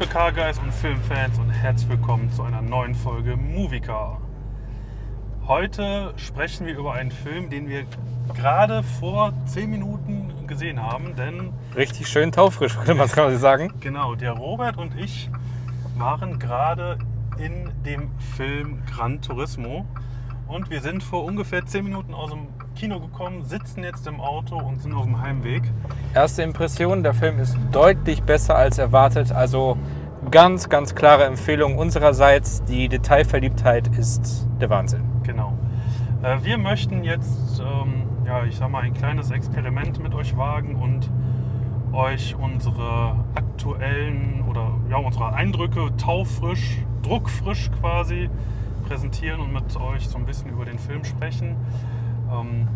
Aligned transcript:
liebe 0.00 0.12
Car-Guys 0.14 0.58
und 0.60 0.72
Filmfans 0.72 1.38
und 1.38 1.50
herzlich 1.50 1.90
willkommen 1.90 2.32
zu 2.32 2.42
einer 2.42 2.62
neuen 2.62 2.94
Folge 2.94 3.36
Movie 3.36 3.80
Car. 3.80 4.18
Heute 5.46 6.14
sprechen 6.16 6.66
wir 6.66 6.74
über 6.78 6.94
einen 6.94 7.10
Film, 7.10 7.50
den 7.50 7.68
wir 7.68 7.84
gerade 8.34 8.82
vor 8.82 9.34
10 9.44 9.68
Minuten 9.68 10.46
gesehen 10.46 10.80
haben, 10.80 11.16
denn 11.16 11.52
Richtig 11.76 12.08
schön 12.08 12.32
taufrisch, 12.32 12.76
könnte 12.76 12.94
man 12.94 13.08
quasi 13.08 13.36
sagen. 13.36 13.74
genau, 13.80 14.14
der 14.14 14.32
Robert 14.32 14.78
und 14.78 14.98
ich 14.98 15.28
waren 15.98 16.38
gerade 16.38 16.98
in 17.36 17.70
dem 17.84 18.10
Film 18.36 18.82
Gran 18.86 19.20
Turismo 19.20 19.84
und 20.46 20.70
wir 20.70 20.80
sind 20.80 21.02
vor 21.02 21.24
ungefähr 21.24 21.66
10 21.66 21.84
Minuten 21.84 22.14
aus 22.14 22.30
dem 22.30 22.46
Kino 22.80 22.98
gekommen, 22.98 23.44
sitzen 23.44 23.84
jetzt 23.84 24.06
im 24.06 24.22
Auto 24.22 24.56
und 24.56 24.80
sind 24.80 24.94
auf 24.94 25.04
dem 25.04 25.20
Heimweg. 25.20 25.64
Erste 26.14 26.42
Impression, 26.42 27.02
der 27.02 27.12
Film 27.12 27.38
ist 27.38 27.54
deutlich 27.72 28.22
besser 28.22 28.56
als 28.56 28.78
erwartet. 28.78 29.32
Also 29.32 29.76
ganz, 30.30 30.70
ganz 30.70 30.94
klare 30.94 31.24
Empfehlung 31.24 31.76
unsererseits. 31.76 32.64
Die 32.64 32.88
Detailverliebtheit 32.88 33.88
ist 33.98 34.48
der 34.62 34.70
Wahnsinn. 34.70 35.02
Genau. 35.24 35.52
Äh, 36.22 36.38
wir 36.42 36.56
möchten 36.56 37.04
jetzt, 37.04 37.60
ähm, 37.60 38.04
ja, 38.24 38.44
ich 38.46 38.56
sag 38.56 38.70
mal, 38.70 38.82
ein 38.82 38.94
kleines 38.94 39.30
Experiment 39.30 40.02
mit 40.02 40.14
euch 40.14 40.34
wagen 40.38 40.76
und 40.76 41.10
euch 41.92 42.34
unsere 42.34 43.14
aktuellen 43.34 44.42
oder 44.48 44.70
ja, 44.88 44.96
unsere 44.96 45.34
Eindrücke 45.34 45.94
taufrisch, 45.98 46.78
druckfrisch 47.02 47.70
quasi 47.78 48.30
präsentieren 48.88 49.40
und 49.40 49.52
mit 49.52 49.76
euch 49.76 50.08
so 50.08 50.16
ein 50.16 50.24
bisschen 50.24 50.50
über 50.50 50.64
den 50.64 50.78
Film 50.78 51.04
sprechen. 51.04 51.56
Ähm, 52.32 52.68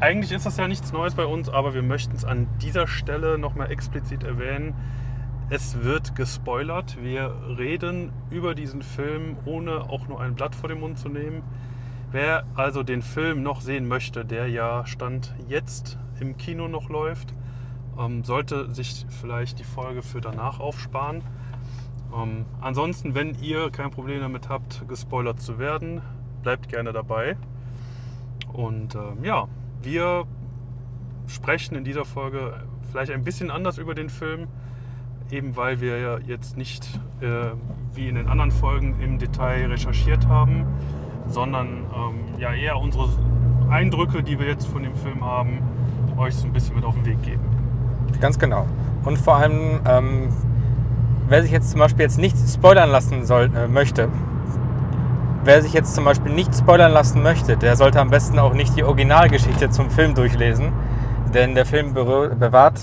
eigentlich 0.00 0.32
ist 0.32 0.46
das 0.46 0.56
ja 0.56 0.66
nichts 0.66 0.92
Neues 0.92 1.14
bei 1.14 1.26
uns, 1.26 1.48
aber 1.48 1.74
wir 1.74 1.82
möchten 1.82 2.16
es 2.16 2.24
an 2.24 2.48
dieser 2.62 2.86
Stelle 2.86 3.38
nochmal 3.38 3.70
explizit 3.70 4.24
erwähnen. 4.24 4.74
Es 5.50 5.82
wird 5.82 6.14
gespoilert. 6.14 6.96
Wir 7.02 7.34
reden 7.58 8.12
über 8.30 8.54
diesen 8.54 8.82
Film, 8.82 9.36
ohne 9.44 9.90
auch 9.90 10.06
nur 10.06 10.20
ein 10.20 10.34
Blatt 10.34 10.54
vor 10.54 10.68
den 10.68 10.80
Mund 10.80 10.98
zu 10.98 11.08
nehmen. 11.08 11.42
Wer 12.12 12.44
also 12.54 12.82
den 12.82 13.02
Film 13.02 13.42
noch 13.42 13.60
sehen 13.60 13.86
möchte, 13.88 14.24
der 14.24 14.48
ja 14.48 14.86
Stand 14.86 15.34
jetzt 15.48 15.98
im 16.18 16.36
Kino 16.36 16.66
noch 16.68 16.88
läuft, 16.88 17.34
ähm, 17.98 18.24
sollte 18.24 18.72
sich 18.74 19.06
vielleicht 19.20 19.58
die 19.58 19.64
Folge 19.64 20.02
für 20.02 20.20
danach 20.20 20.60
aufsparen. 20.60 21.22
Ähm, 22.14 22.46
ansonsten, 22.60 23.14
wenn 23.14 23.34
ihr 23.40 23.70
kein 23.70 23.90
Problem 23.90 24.20
damit 24.20 24.48
habt, 24.48 24.88
gespoilert 24.88 25.40
zu 25.40 25.58
werden, 25.58 26.00
bleibt 26.42 26.68
gerne 26.68 26.92
dabei. 26.92 27.36
Und 28.52 28.94
ähm, 28.94 29.24
ja, 29.24 29.46
wir 29.82 30.24
sprechen 31.26 31.76
in 31.76 31.84
dieser 31.84 32.04
Folge 32.04 32.54
vielleicht 32.90 33.12
ein 33.12 33.24
bisschen 33.24 33.50
anders 33.50 33.78
über 33.78 33.94
den 33.94 34.08
Film, 34.08 34.48
eben 35.30 35.56
weil 35.56 35.80
wir 35.80 35.98
ja 35.98 36.18
jetzt 36.18 36.56
nicht 36.56 37.00
äh, 37.20 37.50
wie 37.94 38.08
in 38.08 38.16
den 38.16 38.26
anderen 38.26 38.50
Folgen 38.50 39.00
im 39.00 39.18
Detail 39.18 39.66
recherchiert 39.66 40.26
haben, 40.26 40.66
sondern 41.28 41.86
ähm, 41.94 42.38
ja 42.38 42.52
eher 42.52 42.76
unsere 42.76 43.08
Eindrücke, 43.70 44.22
die 44.22 44.38
wir 44.38 44.46
jetzt 44.46 44.66
von 44.66 44.82
dem 44.82 44.94
Film 44.96 45.24
haben, 45.24 45.60
euch 46.16 46.34
so 46.34 46.46
ein 46.46 46.52
bisschen 46.52 46.74
mit 46.74 46.84
auf 46.84 46.94
den 46.94 47.06
Weg 47.06 47.22
geben. 47.22 47.42
Ganz 48.20 48.38
genau. 48.38 48.66
Und 49.04 49.16
vor 49.18 49.36
allem, 49.36 49.80
ähm, 49.86 50.28
wer 51.28 51.42
sich 51.42 51.52
jetzt 51.52 51.70
zum 51.70 51.80
Beispiel 51.80 52.02
jetzt 52.02 52.18
nicht 52.18 52.36
spoilern 52.36 52.90
lassen 52.90 53.24
soll, 53.24 53.50
äh, 53.54 53.68
möchte, 53.68 54.08
wer 55.44 55.62
sich 55.62 55.72
jetzt 55.72 55.94
zum 55.94 56.04
Beispiel 56.04 56.32
nicht 56.32 56.54
spoilern 56.54 56.92
lassen 56.92 57.22
möchte, 57.22 57.56
der 57.56 57.76
sollte 57.76 58.00
am 58.00 58.10
besten 58.10 58.38
auch 58.38 58.54
nicht 58.54 58.76
die 58.76 58.84
Originalgeschichte 58.84 59.70
zum 59.70 59.90
Film 59.90 60.14
durchlesen, 60.14 60.72
denn 61.34 61.54
der 61.54 61.66
Film 61.66 61.94
bewahrt, 61.94 62.80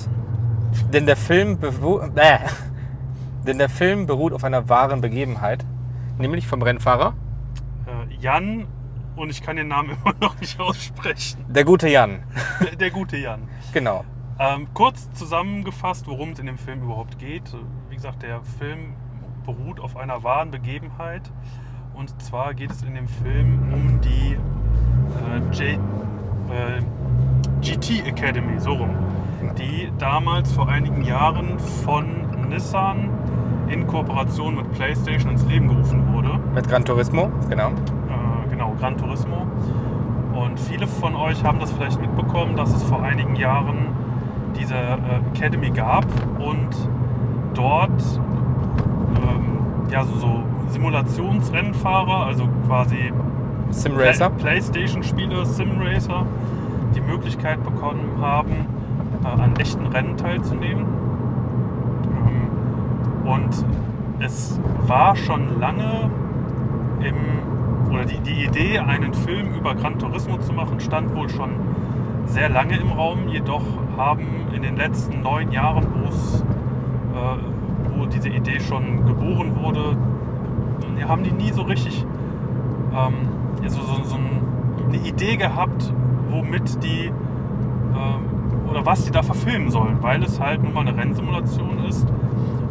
denn 0.93 1.05
der 1.05 1.15
Film 1.17 1.59
äh, 2.15 2.39
denn 3.45 3.57
der 3.57 3.69
Film 3.69 4.05
beruht 4.07 4.33
auf 4.33 4.43
einer 4.43 4.67
wahren 4.69 5.01
Begebenheit, 5.01 5.65
nämlich 6.17 6.47
vom 6.47 6.61
Rennfahrer, 6.61 7.13
Äh, 7.85 8.15
Jan, 8.19 8.67
und 9.15 9.29
ich 9.29 9.41
kann 9.41 9.55
den 9.55 9.67
Namen 9.69 9.91
immer 10.03 10.13
noch 10.19 10.39
nicht 10.39 10.59
aussprechen, 10.59 11.45
der 11.47 11.63
gute 11.63 11.87
Jan. 11.89 12.23
der, 12.61 12.75
der 12.79 12.91
gute 12.91 13.17
Jan. 13.17 13.47
Genau. 13.73 14.03
Ähm, 14.39 14.67
kurz 14.75 15.11
zusammengefasst, 15.13 16.05
worum 16.07 16.31
es 16.31 16.39
in 16.39 16.45
dem 16.45 16.59
Film 16.59 16.83
überhaupt 16.83 17.17
geht. 17.17 17.43
Wie 17.89 17.95
gesagt, 17.95 18.21
der 18.21 18.41
Film 18.59 18.93
beruht 19.45 19.79
auf 19.79 19.97
einer 19.97 20.21
wahren 20.23 20.51
Begebenheit. 20.51 21.23
Und 21.97 22.21
zwar 22.21 22.53
geht 22.53 22.69
es 22.69 22.83
in 22.83 22.93
dem 22.93 23.07
Film 23.07 23.73
um 23.73 23.99
die 24.01 24.35
äh, 24.35 25.39
J, 25.51 25.79
äh, 26.51 26.81
GT 27.61 28.05
Academy, 28.05 28.59
so 28.59 28.73
rum. 28.73 28.91
Die 29.57 29.91
damals 29.97 30.51
vor 30.51 30.69
einigen 30.69 31.03
Jahren 31.03 31.57
von 31.57 32.05
Nissan 32.49 33.09
in 33.69 33.87
Kooperation 33.87 34.57
mit 34.57 34.71
PlayStation 34.73 35.31
ins 35.31 35.43
Leben 35.45 35.69
gerufen 35.69 36.13
wurde. 36.13 36.39
Mit 36.53 36.69
Gran 36.69 36.85
Turismo, 36.85 37.31
genau. 37.49 37.69
Äh, 37.69 38.49
genau, 38.51 38.75
Gran 38.79 38.95
Turismo. 38.95 39.47
Und 40.35 40.59
viele 40.59 40.85
von 40.85 41.15
euch 41.15 41.43
haben 41.43 41.59
das 41.59 41.71
vielleicht 41.71 41.99
mitbekommen, 41.99 42.55
dass 42.55 42.75
es 42.75 42.83
vor 42.83 43.01
einigen 43.01 43.35
Jahren 43.35 43.87
diese 44.55 44.75
äh, 44.75 45.19
Academy 45.33 45.71
gab 45.71 46.05
und 46.37 46.69
dort 47.55 48.19
ähm, 49.15 49.89
ja, 49.89 50.03
so, 50.03 50.15
so 50.19 50.43
Simulationsrennfahrer, 50.69 52.25
also 52.25 52.47
quasi 52.67 53.11
Simracer. 53.69 54.29
Play 54.29 54.43
Playstation-Spiele, 54.43 55.45
Simracer, 55.45 56.25
die 56.95 57.01
Möglichkeit 57.01 57.63
bekommen 57.63 58.17
haben, 58.21 58.65
äh, 59.23 59.27
an 59.27 59.55
echten 59.57 59.85
Rennen 59.87 60.17
teilzunehmen. 60.17 60.85
Ähm, 62.05 63.27
und 63.27 63.65
es 64.19 64.59
war 64.87 65.15
schon 65.15 65.59
lange 65.59 66.09
im, 67.01 67.91
oder 67.91 68.05
die, 68.05 68.19
die 68.19 68.45
Idee, 68.45 68.79
einen 68.79 69.13
Film 69.13 69.53
über 69.53 69.75
Gran 69.75 69.99
Turismo 69.99 70.37
zu 70.39 70.53
machen, 70.53 70.79
stand 70.79 71.15
wohl 71.15 71.29
schon 71.29 71.51
sehr 72.25 72.49
lange 72.49 72.77
im 72.77 72.91
Raum. 72.91 73.27
Jedoch 73.27 73.63
haben 73.97 74.47
in 74.53 74.61
den 74.61 74.77
letzten 74.77 75.21
neun 75.21 75.51
Jahren, 75.51 75.85
wo 75.93 76.09
es, 76.09 76.41
äh, 76.41 77.97
wo 77.97 78.05
diese 78.05 78.29
Idee 78.29 78.59
schon 78.59 79.05
geboren 79.05 79.55
wurde, 79.61 79.97
haben 81.07 81.23
die 81.23 81.31
nie 81.31 81.51
so 81.51 81.61
richtig 81.63 82.05
ähm, 82.93 83.13
ja, 83.63 83.69
so, 83.69 83.81
so, 83.81 84.03
so 84.03 84.15
ein- 84.15 84.41
eine 84.89 84.97
Idee 85.05 85.35
gehabt, 85.35 85.91
womit 86.29 86.81
die 86.83 87.07
ähm, 87.07 88.69
oder 88.69 88.85
was 88.85 89.03
die 89.05 89.11
da 89.11 89.21
verfilmen 89.23 89.69
sollen, 89.69 89.97
weil 90.01 90.23
es 90.23 90.39
halt 90.39 90.63
nun 90.63 90.73
mal 90.73 90.81
eine 90.87 90.95
Rennsimulation 90.97 91.85
ist. 91.89 92.07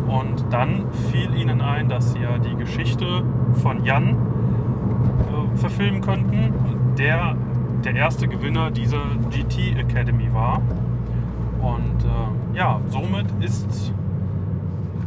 Und 0.06 0.44
dann 0.50 0.84
fiel 1.10 1.34
ihnen 1.34 1.60
ein, 1.60 1.88
dass 1.88 2.12
sie 2.12 2.20
ja 2.20 2.38
die 2.38 2.54
Geschichte 2.54 3.22
von 3.54 3.84
Jan 3.84 4.10
äh, 4.10 5.56
verfilmen 5.58 6.00
könnten, 6.00 6.52
der 6.98 7.34
der 7.84 7.94
erste 7.94 8.26
Gewinner 8.28 8.70
dieser 8.70 9.02
GT 9.30 9.78
Academy 9.78 10.28
war. 10.32 10.60
Und 11.60 12.04
äh, 12.04 12.56
ja, 12.56 12.80
somit 12.88 13.26
ist 13.40 13.92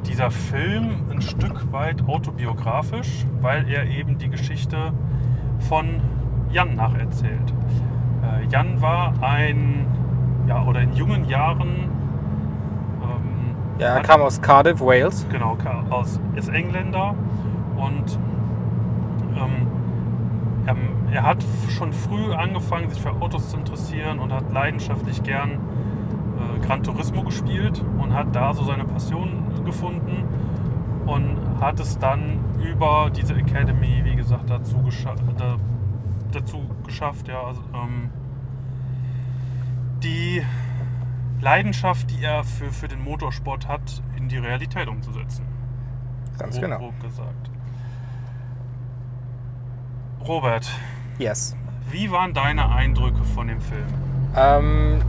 dieser 0.07 0.31
Film 0.31 0.95
ein 1.11 1.21
Stück 1.21 1.71
weit 1.71 2.07
autobiografisch, 2.07 3.25
weil 3.41 3.67
er 3.69 3.85
eben 3.85 4.17
die 4.17 4.29
Geschichte 4.29 4.93
von 5.59 6.01
Jan 6.51 6.75
nacherzählt. 6.75 7.53
Äh, 8.23 8.45
Jan 8.51 8.81
war 8.81 9.13
ein, 9.21 9.85
ja, 10.47 10.63
oder 10.63 10.81
in 10.81 10.93
jungen 10.93 11.25
Jahren, 11.25 11.89
ähm, 13.01 13.55
Ja, 13.79 13.95
er 13.95 14.01
kam 14.01 14.21
aus 14.21 14.41
Cardiff, 14.41 14.81
Wales. 14.81 15.27
genau, 15.29 15.57
aus, 15.89 16.19
ist 16.35 16.49
Engländer 16.49 17.13
und 17.77 18.19
ähm, 19.35 19.67
er, 20.65 20.75
er 21.13 21.23
hat 21.23 21.43
schon 21.69 21.93
früh 21.93 22.33
angefangen, 22.33 22.89
sich 22.89 23.01
für 23.01 23.11
Autos 23.11 23.49
zu 23.49 23.57
interessieren 23.57 24.19
und 24.19 24.33
hat 24.33 24.51
leidenschaftlich 24.51 25.23
gern 25.23 25.51
äh, 25.51 26.65
Gran 26.65 26.83
Turismo 26.83 27.23
gespielt 27.23 27.83
und 28.01 28.13
hat 28.13 28.35
da 28.35 28.53
so 28.53 28.63
seine 28.63 28.85
Passion 28.85 29.43
gefunden 29.71 30.23
und 31.05 31.37
hat 31.61 31.79
es 31.79 31.97
dann 31.99 32.39
über 32.61 33.09
diese 33.15 33.33
Academy, 33.35 34.01
wie 34.03 34.15
gesagt, 34.15 34.49
dazu, 34.49 34.77
gescha 34.83 35.15
da, 35.37 35.55
dazu 36.31 36.61
geschafft, 36.85 37.27
ja, 37.27 37.41
also, 37.41 37.61
ähm, 37.73 38.09
die 40.03 40.41
Leidenschaft, 41.41 42.09
die 42.11 42.23
er 42.23 42.43
für, 42.43 42.71
für 42.71 42.87
den 42.87 43.01
Motorsport 43.03 43.67
hat, 43.67 44.01
in 44.17 44.27
die 44.29 44.37
Realität 44.37 44.87
umzusetzen. 44.87 45.45
Ganz 46.37 46.55
Grob- 46.55 46.61
genau. 46.63 46.77
grob 46.77 46.99
gesagt. 47.01 47.49
Robert, 50.27 50.69
Yes. 51.17 51.55
wie 51.91 52.11
waren 52.11 52.33
deine 52.33 52.69
Eindrücke 52.69 53.23
von 53.23 53.47
dem 53.47 53.61
Film? 53.61 53.87
Ähm, 54.35 54.99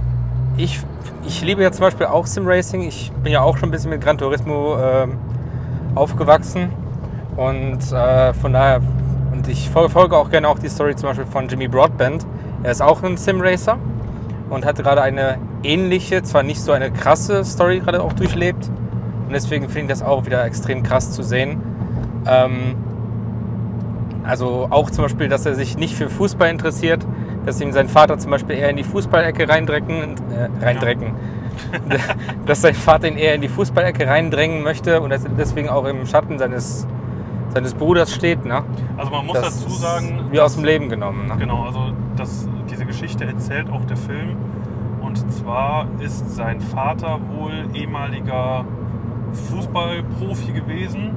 ich, 0.64 0.80
ich 1.26 1.42
liebe 1.42 1.62
ja 1.62 1.72
zum 1.72 1.82
Beispiel 1.82 2.06
auch 2.06 2.26
Simracing. 2.26 2.82
Ich 2.82 3.12
bin 3.22 3.32
ja 3.32 3.42
auch 3.42 3.56
schon 3.56 3.68
ein 3.68 3.72
bisschen 3.72 3.90
mit 3.90 4.00
Gran 4.00 4.18
Turismo 4.18 4.76
ähm, 4.78 5.18
aufgewachsen. 5.94 6.70
Und 7.36 7.92
äh, 7.92 8.34
von 8.34 8.52
daher, 8.52 8.80
und 9.32 9.48
ich 9.48 9.70
verfolge 9.70 10.16
auch 10.16 10.30
gerne 10.30 10.48
auch 10.48 10.58
die 10.58 10.68
Story 10.68 10.94
zum 10.96 11.08
Beispiel 11.08 11.26
von 11.26 11.48
Jimmy 11.48 11.68
Broadbent. 11.68 12.26
Er 12.62 12.72
ist 12.72 12.82
auch 12.82 13.02
ein 13.02 13.16
Simracer 13.16 13.78
und 14.50 14.64
hat 14.66 14.76
gerade 14.76 15.02
eine 15.02 15.38
ähnliche, 15.62 16.22
zwar 16.22 16.42
nicht 16.42 16.60
so 16.60 16.72
eine 16.72 16.90
krasse 16.90 17.44
Story 17.44 17.80
gerade 17.80 18.02
auch 18.02 18.12
durchlebt, 18.12 18.68
Und 19.26 19.32
deswegen 19.32 19.68
finde 19.68 19.92
ich 19.92 19.98
das 19.98 20.06
auch 20.06 20.26
wieder 20.26 20.44
extrem 20.44 20.82
krass 20.82 21.12
zu 21.12 21.22
sehen. 21.22 21.62
Ähm, 22.26 22.74
also 24.24 24.66
auch 24.70 24.90
zum 24.90 25.04
Beispiel, 25.04 25.28
dass 25.28 25.46
er 25.46 25.54
sich 25.54 25.78
nicht 25.78 25.94
für 25.94 26.10
Fußball 26.10 26.50
interessiert, 26.50 27.06
dass 27.44 27.60
ihm 27.60 27.72
sein 27.72 27.88
Vater 27.88 28.18
zum 28.18 28.30
Beispiel 28.30 28.56
eher 28.56 28.70
in 28.70 28.76
die 28.76 28.84
Fußballecke 28.84 29.48
reindrecken, 29.48 30.16
äh, 30.30 30.64
reindrecken. 30.64 31.14
dass 32.46 32.62
sein 32.62 32.74
Vater 32.74 33.08
ihn 33.08 33.16
eher 33.16 33.34
in 33.34 33.40
die 33.40 33.48
Fußballecke 33.48 34.06
reindrängen 34.06 34.62
möchte 34.62 35.00
und 35.00 35.10
dass 35.10 35.24
er 35.24 35.30
deswegen 35.30 35.68
auch 35.68 35.84
im 35.84 36.06
Schatten 36.06 36.38
seines, 36.38 36.86
seines 37.50 37.74
Bruders 37.74 38.14
steht. 38.14 38.44
Ne? 38.44 38.62
Also 38.96 39.10
man 39.10 39.26
muss 39.26 39.40
Das 39.40 39.62
dazu 39.62 39.74
sagen, 39.74 40.26
Wie 40.30 40.40
aus 40.40 40.54
dem 40.54 40.64
Leben 40.64 40.88
genommen. 40.88 41.28
Ne? 41.28 41.36
Genau, 41.38 41.64
also 41.64 41.92
das, 42.16 42.48
diese 42.70 42.86
Geschichte 42.86 43.24
erzählt 43.24 43.70
auch 43.70 43.84
der 43.84 43.96
Film. 43.96 44.36
Und 45.00 45.30
zwar 45.32 45.86
ist 45.98 46.34
sein 46.34 46.60
Vater 46.60 47.18
wohl 47.34 47.68
ehemaliger 47.74 48.64
Fußballprofi 49.32 50.52
gewesen 50.52 51.10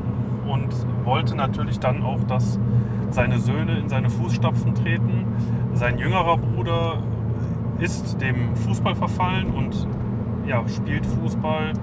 und 0.48 0.74
wollte 1.06 1.36
natürlich 1.36 1.80
dann 1.80 2.04
auch, 2.04 2.24
dass 2.28 2.60
seine 3.14 3.40
Söhne 3.40 3.78
in 3.78 3.90
seine 3.90 4.10
Fußstapfen 4.10 4.76
treten. 4.76 5.26
Sein 5.74 5.98
jüngerer 5.98 6.38
Bruder 6.38 6.98
ist 7.80 8.22
dem 8.22 8.56
Fußball 8.56 8.96
verfallen 8.96 9.52
und 9.52 9.88
ja, 10.48 10.68
spielt 10.68 11.06
Fußball. 11.06 11.74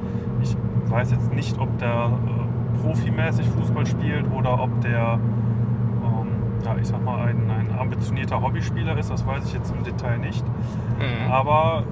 Ich 0.42 0.56
weiß 0.90 1.12
jetzt 1.12 1.32
nicht, 1.32 1.58
ob 1.58 1.78
der 1.78 2.10
äh, 2.10 2.82
profimäßig 2.82 3.46
Fußball 3.48 3.86
spielt 3.86 4.30
oder 4.32 4.60
ob 4.60 4.80
der 4.80 5.18
ähm, 6.02 6.28
ja, 6.64 6.76
ich 6.80 6.88
sag 6.88 7.04
mal, 7.04 7.26
ein, 7.26 7.50
ein 7.50 7.78
ambitionierter 7.78 8.40
Hobbyspieler 8.40 8.98
ist, 8.98 9.10
das 9.10 9.26
weiß 9.26 9.44
ich 9.46 9.54
jetzt 9.54 9.72
im 9.74 9.82
Detail 9.84 10.18
nicht. 10.18 10.44
Mhm. 10.46 11.30
Aber 11.30 11.84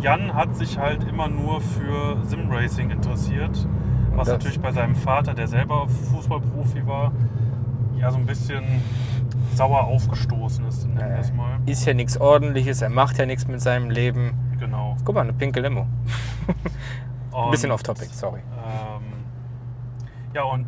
Jan 0.00 0.34
hat 0.34 0.54
sich 0.56 0.78
halt 0.78 1.04
immer 1.08 1.28
nur 1.28 1.60
für 1.60 2.16
Simracing 2.24 2.90
interessiert, 2.90 3.66
was 4.14 4.28
natürlich 4.28 4.60
bei 4.60 4.72
seinem 4.72 4.94
Vater, 4.94 5.34
der 5.34 5.48
selber 5.48 5.86
Fußballprofi 5.88 6.86
war, 6.86 7.12
ja 7.98 8.10
so 8.10 8.18
ein 8.18 8.26
bisschen 8.26 8.82
sauer 9.54 9.84
aufgestoßen 9.84 10.64
ist, 10.66 10.86
nennen 10.86 10.98
wir 10.98 11.18
es 11.18 11.32
mal. 11.32 11.58
Ist 11.66 11.84
ja 11.84 11.94
nichts 11.94 12.16
ordentliches, 12.18 12.82
er 12.82 12.90
macht 12.90 13.18
ja 13.18 13.26
nichts 13.26 13.46
mit 13.48 13.60
seinem 13.60 13.90
Leben. 13.90 14.32
Genau. 14.58 14.96
Guck 15.04 15.14
mal, 15.14 15.22
eine 15.22 15.32
pinke 15.32 15.60
Limo. 15.60 15.86
Ein 17.32 17.50
bisschen 17.50 17.70
Und, 17.70 17.74
off-topic, 17.74 18.08
sorry. 18.12 18.40
Ähm, 18.40 19.02
ja, 20.34 20.42
und 20.42 20.66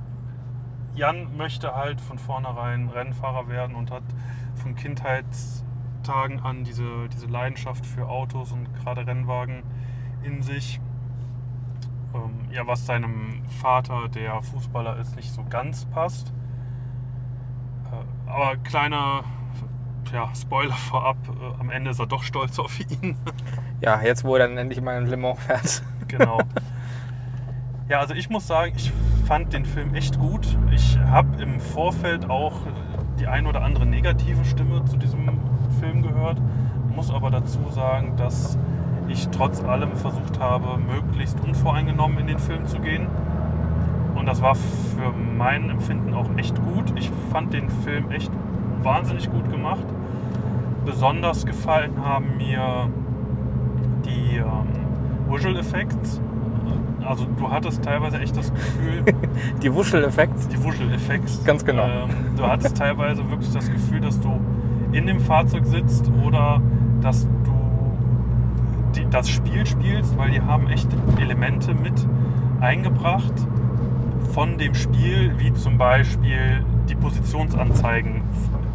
Jan 0.94 1.36
möchte 1.36 1.74
halt 1.74 2.00
von 2.00 2.18
vornherein 2.18 2.88
Rennfahrer 2.88 3.48
werden 3.48 3.74
und 3.74 3.90
hat 3.90 4.02
von 4.54 4.74
Kindheitstagen 4.76 6.40
an 6.40 6.64
diese, 6.64 7.08
diese 7.12 7.26
Leidenschaft 7.26 7.86
für 7.86 8.08
Autos 8.08 8.52
und 8.52 8.72
gerade 8.74 9.06
Rennwagen 9.06 9.62
in 10.22 10.42
sich. 10.42 10.80
Ähm, 12.14 12.52
ja, 12.52 12.66
was 12.66 12.86
seinem 12.86 13.42
Vater, 13.60 14.08
der 14.08 14.42
Fußballer 14.42 14.98
ist, 14.98 15.16
nicht 15.16 15.32
so 15.32 15.44
ganz 15.48 15.86
passt. 15.86 16.32
Aber 18.26 18.56
kleiner 18.56 19.25
ja, 20.12 20.28
Spoiler 20.34 20.75
vorab, 20.75 21.16
äh, 21.28 21.60
am 21.60 21.70
Ende 21.70 21.90
ist 21.90 22.00
er 22.00 22.06
doch 22.06 22.22
stolz 22.22 22.58
auf 22.58 22.78
ihn. 22.81 23.16
Ja, 23.82 23.98
jetzt 24.02 24.25
wo 24.25 24.37
er 24.37 24.46
dann 24.46 24.58
endlich 24.58 24.82
mal 24.82 25.00
in 25.00 25.06
Le 25.06 25.16
Mans 25.16 25.40
fährt. 25.40 25.82
Genau. 26.06 26.38
Ja, 27.88 28.00
also 28.00 28.12
ich 28.12 28.28
muss 28.28 28.46
sagen, 28.46 28.75
ich 28.76 28.92
fand 29.26 29.54
den 29.54 29.64
Film 29.64 29.94
echt 29.94 30.19
gut. 30.19 30.46
Ich 30.70 30.98
habe 30.98 31.42
im 31.42 31.60
Vorfeld 31.60 32.28
auch 32.28 32.52
die 33.19 33.26
ein 33.26 33.46
oder 33.46 33.62
andere 33.62 33.87
negative 33.87 34.44
Stimme 34.44 34.84
zu 34.84 34.98
diesem 34.98 35.40
Film 35.81 36.02
gehört, 36.02 36.38
muss 36.94 37.10
aber 37.10 37.31
dazu 37.31 37.70
sagen, 37.70 38.19
dass 38.19 38.58
ich 39.08 39.28
trotz 39.28 39.62
allem 39.64 39.96
versucht 39.96 40.38
habe, 40.38 40.78
möglichst 40.78 41.40
unvoreingenommen 41.40 42.19
in 42.19 42.26
den 42.26 42.38
Film 42.38 42.66
zu 42.66 42.81
gehen. 42.81 43.06
Und 44.14 44.26
das 44.26 44.42
war 44.42 44.54
für 44.54 45.12
mein 45.38 45.70
Empfinden 45.70 46.14
auch 46.14 46.28
echt 46.36 46.54
gut. 46.62 46.92
Ich 46.96 47.10
fand 47.32 47.52
den 47.52 47.68
Film 47.68 48.10
echt 48.10 48.30
wahnsinnig 48.82 49.30
gut 49.30 49.50
gemacht. 49.50 49.84
Besonders 50.84 51.46
gefallen 51.46 51.92
haben 52.04 52.36
mir 52.36 52.88
die 54.04 54.36
ähm, 54.36 55.30
Visual 55.32 55.56
Effects. 55.56 56.20
Also 57.04 57.26
du 57.38 57.50
hattest 57.50 57.82
teilweise 57.82 58.18
echt 58.20 58.36
das 58.36 58.52
Gefühl, 58.52 59.02
Die 59.62 59.74
Wuschel-Effekt. 59.74 60.34
die 60.52 60.58
Visual 60.62 60.92
Effects. 60.92 61.42
Ganz 61.44 61.64
genau. 61.64 61.84
Ähm, 61.84 62.10
du 62.36 62.46
hattest 62.46 62.76
teilweise 62.76 63.28
wirklich 63.30 63.52
das 63.52 63.70
Gefühl, 63.70 64.00
dass 64.00 64.20
du 64.20 64.38
in 64.92 65.06
dem 65.06 65.20
Fahrzeug 65.20 65.64
sitzt 65.66 66.10
oder 66.24 66.60
dass 67.00 67.24
du 67.44 68.96
die, 68.96 69.06
das 69.08 69.28
Spiel 69.30 69.64
spielst, 69.66 70.16
weil 70.18 70.30
die 70.30 70.40
haben 70.42 70.68
echt 70.68 70.88
Elemente 71.18 71.74
mit 71.74 72.06
eingebracht 72.60 73.32
von 74.32 74.58
dem 74.58 74.74
Spiel, 74.74 75.32
wie 75.38 75.52
zum 75.54 75.76
Beispiel 75.78 76.64
die 76.88 76.94
Positionsanzeigen 76.94 78.22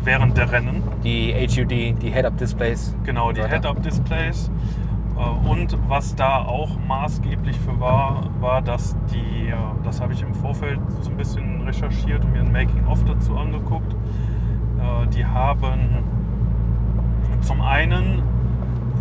während 0.03 0.37
der 0.37 0.51
Rennen. 0.51 0.83
Die 1.03 1.33
HUD, 1.33 1.71
die 1.71 2.11
Head-Up-Displays. 2.11 2.95
Genau, 3.03 3.31
die. 3.31 3.41
Head-Up-Displays. 3.41 4.51
Äh, 5.17 5.49
Und 5.49 5.77
was 5.87 6.15
da 6.15 6.39
auch 6.43 6.77
maßgeblich 6.87 7.57
für 7.59 7.79
war, 7.79 8.29
war, 8.39 8.61
dass 8.61 8.95
die, 9.11 9.47
äh, 9.47 9.53
das 9.83 10.01
habe 10.01 10.13
ich 10.13 10.21
im 10.21 10.33
Vorfeld 10.33 10.79
so 11.01 11.09
ein 11.09 11.17
bisschen 11.17 11.61
recherchiert 11.61 12.23
und 12.25 12.33
mir 12.33 12.41
ein 12.41 12.51
Making-of 12.51 13.03
dazu 13.05 13.35
angeguckt, 13.37 13.93
äh, 13.93 15.07
die 15.07 15.25
haben 15.25 16.03
zum 17.41 17.61
einen 17.61 18.23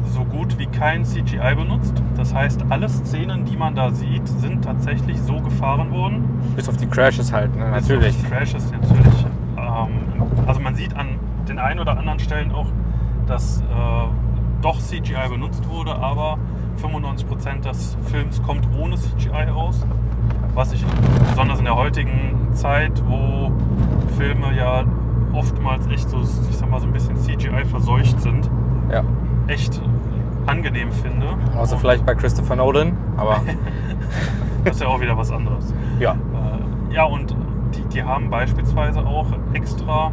so 0.05 0.25
gut 0.25 0.59
wie 0.59 0.67
kein 0.67 1.05
CGI 1.05 1.55
benutzt. 1.57 1.95
Das 2.17 2.35
heißt, 2.35 2.65
alle 2.71 2.89
Szenen, 2.89 3.45
die 3.45 3.57
man 3.57 3.75
da 3.75 3.91
sieht, 3.91 4.27
sind 4.29 4.65
tatsächlich 4.65 5.21
so 5.21 5.41
gefahren 5.41 5.91
worden. 5.91 6.25
Bis 6.57 6.69
auf 6.69 6.77
die 6.77 6.87
Crashes 6.87 7.33
halt, 7.33 7.55
ne? 7.57 7.71
Bis 7.75 7.89
natürlich. 7.89 8.15
auf 8.17 8.23
die 8.23 8.29
Crashes 8.31 8.71
natürlich. 8.73 9.27
Ähm, 9.57 9.89
also 10.47 10.61
man 10.61 10.75
sieht 10.75 10.95
an 10.97 11.09
den 11.49 11.59
ein 11.59 11.79
oder 11.79 11.99
anderen 11.99 12.19
Stellen 12.19 12.53
auch, 12.53 12.67
dass 13.27 13.61
äh, 13.61 13.65
doch 14.63 14.79
CGI 14.79 15.29
benutzt 15.31 15.69
wurde, 15.69 15.95
aber 15.97 16.39
95% 16.83 17.63
des 17.63 17.97
Films 18.03 18.43
kommt 18.43 18.67
ohne 18.79 18.97
CGI 18.97 19.51
aus. 19.55 19.87
Was 20.55 20.73
ich 20.73 20.85
besonders 21.31 21.59
in 21.59 21.65
der 21.65 21.77
heutigen 21.77 22.49
Zeit, 22.53 23.03
wo 23.07 23.51
Filme 24.17 24.55
ja 24.57 24.85
oftmals 25.33 25.87
echt 25.89 26.09
so, 26.09 26.21
ich 26.21 26.57
sag 26.57 26.71
mal, 26.71 26.81
so 26.81 26.87
ein 26.87 26.93
bisschen 26.93 27.17
CGI 27.17 27.65
verseucht 27.65 28.21
sind, 28.21 28.49
Ja. 28.91 29.03
echt 29.49 29.81
angenehm 30.47 30.93
finde. 30.93 31.27
Außer 31.57 31.75
Und 31.75 31.81
vielleicht 31.81 32.05
bei 32.07 32.15
Christopher 32.15 32.57
Nolan, 32.57 32.97
aber 33.17 33.41
Das 34.65 34.77
ist 34.77 34.83
ja 34.83 34.89
auch 34.89 35.01
wieder 35.01 35.17
was 35.17 35.31
anderes. 35.31 35.75
ja. 36.01 36.13
Äh, 36.13 36.95
ja, 36.95 37.05
und 37.05 37.35
die, 37.75 37.83
die 37.93 38.03
haben 38.03 38.31
beispielsweise 38.31 39.01
auch 39.01 39.27
extra 39.53 40.11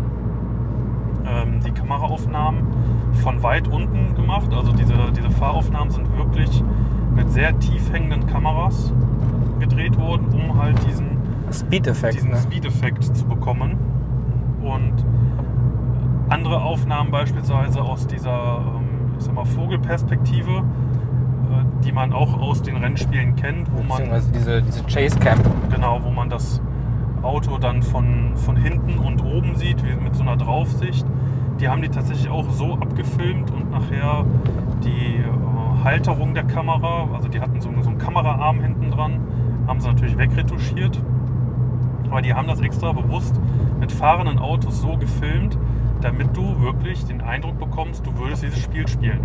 ähm, 1.25 1.59
die 1.65 1.71
Kameraaufnahmen 1.71 2.61
von 3.23 3.41
weit 3.43 3.67
unten 3.67 4.15
gemacht. 4.15 4.53
Also 4.53 4.71
diese, 4.73 4.93
diese 5.15 5.29
Fahraufnahmen 5.29 5.91
sind 5.91 6.17
wirklich 6.17 6.63
mit 7.15 7.31
sehr 7.31 7.57
tief 7.59 7.91
hängenden 7.93 8.25
Kameras 8.27 8.91
gedreht 9.59 9.97
worden, 9.99 10.27
um 10.33 10.61
halt 10.61 10.77
diesen, 10.87 11.17
Speed-Effekt, 11.51 12.15
diesen 12.15 12.31
ne? 12.31 12.37
Speed-Effekt 12.37 13.03
zu 13.15 13.25
bekommen. 13.25 13.77
Und 14.61 15.05
andere 16.29 16.61
Aufnahmen 16.61 17.11
beispielsweise 17.11 17.81
aus 17.81 18.07
dieser 18.07 18.57
ähm, 18.57 18.80
ich 19.21 19.25
sag 19.25 19.35
mal, 19.35 19.45
Vogelperspektive, 19.45 20.57
äh, 20.57 21.83
die 21.83 21.91
man 21.91 22.11
auch 22.11 22.39
aus 22.39 22.63
den 22.63 22.77
Rennspielen 22.77 23.35
kennt, 23.35 23.71
wo 23.71 23.83
man 23.83 23.99
Beziehungsweise 23.99 24.31
diese, 24.31 24.61
diese 24.63 24.83
Chase-Cam. 24.83 25.39
Genau, 25.69 25.99
wo 26.03 26.09
man 26.09 26.29
das 26.29 26.59
Auto 27.21 27.59
dann 27.59 27.83
von, 27.83 28.35
von 28.35 28.55
hinten 28.55 28.97
und 28.97 29.23
oben 29.23 29.55
sieht, 29.55 29.83
wie 29.85 29.93
mit 29.95 30.15
so 30.15 30.23
einer 30.23 30.37
Draufsicht. 30.37 31.05
Die 31.59 31.69
haben 31.69 31.83
die 31.83 31.89
tatsächlich 31.89 32.29
auch 32.29 32.49
so 32.49 32.73
abgefilmt 32.73 33.51
und 33.51 33.69
nachher 33.69 34.25
die 34.83 35.17
äh, 35.17 35.83
Halterung 35.83 36.33
der 36.33 36.45
Kamera, 36.45 37.07
also 37.13 37.27
die 37.27 37.39
hatten 37.39 37.61
so, 37.61 37.69
so 37.81 37.89
einen 37.89 37.99
Kameraarm 37.99 38.59
hinten 38.59 38.89
dran, 38.89 39.19
haben 39.67 39.79
sie 39.79 39.87
natürlich 39.87 40.17
wegretuschiert. 40.17 40.99
Aber 42.09 42.23
die 42.23 42.33
haben 42.33 42.47
das 42.47 42.59
extra 42.59 42.91
bewusst 42.91 43.39
mit 43.79 43.91
fahrenden 43.91 44.39
Autos 44.39 44.81
so 44.81 44.97
gefilmt, 44.97 45.57
damit 46.01 46.35
du 46.35 46.61
wirklich 46.61 47.05
den 47.05 47.21
Eindruck 47.21 47.59
bekommst, 47.59 48.05
du 48.05 48.17
würdest 48.17 48.43
dieses 48.43 48.59
Spiel 48.59 48.87
spielen. 48.87 49.21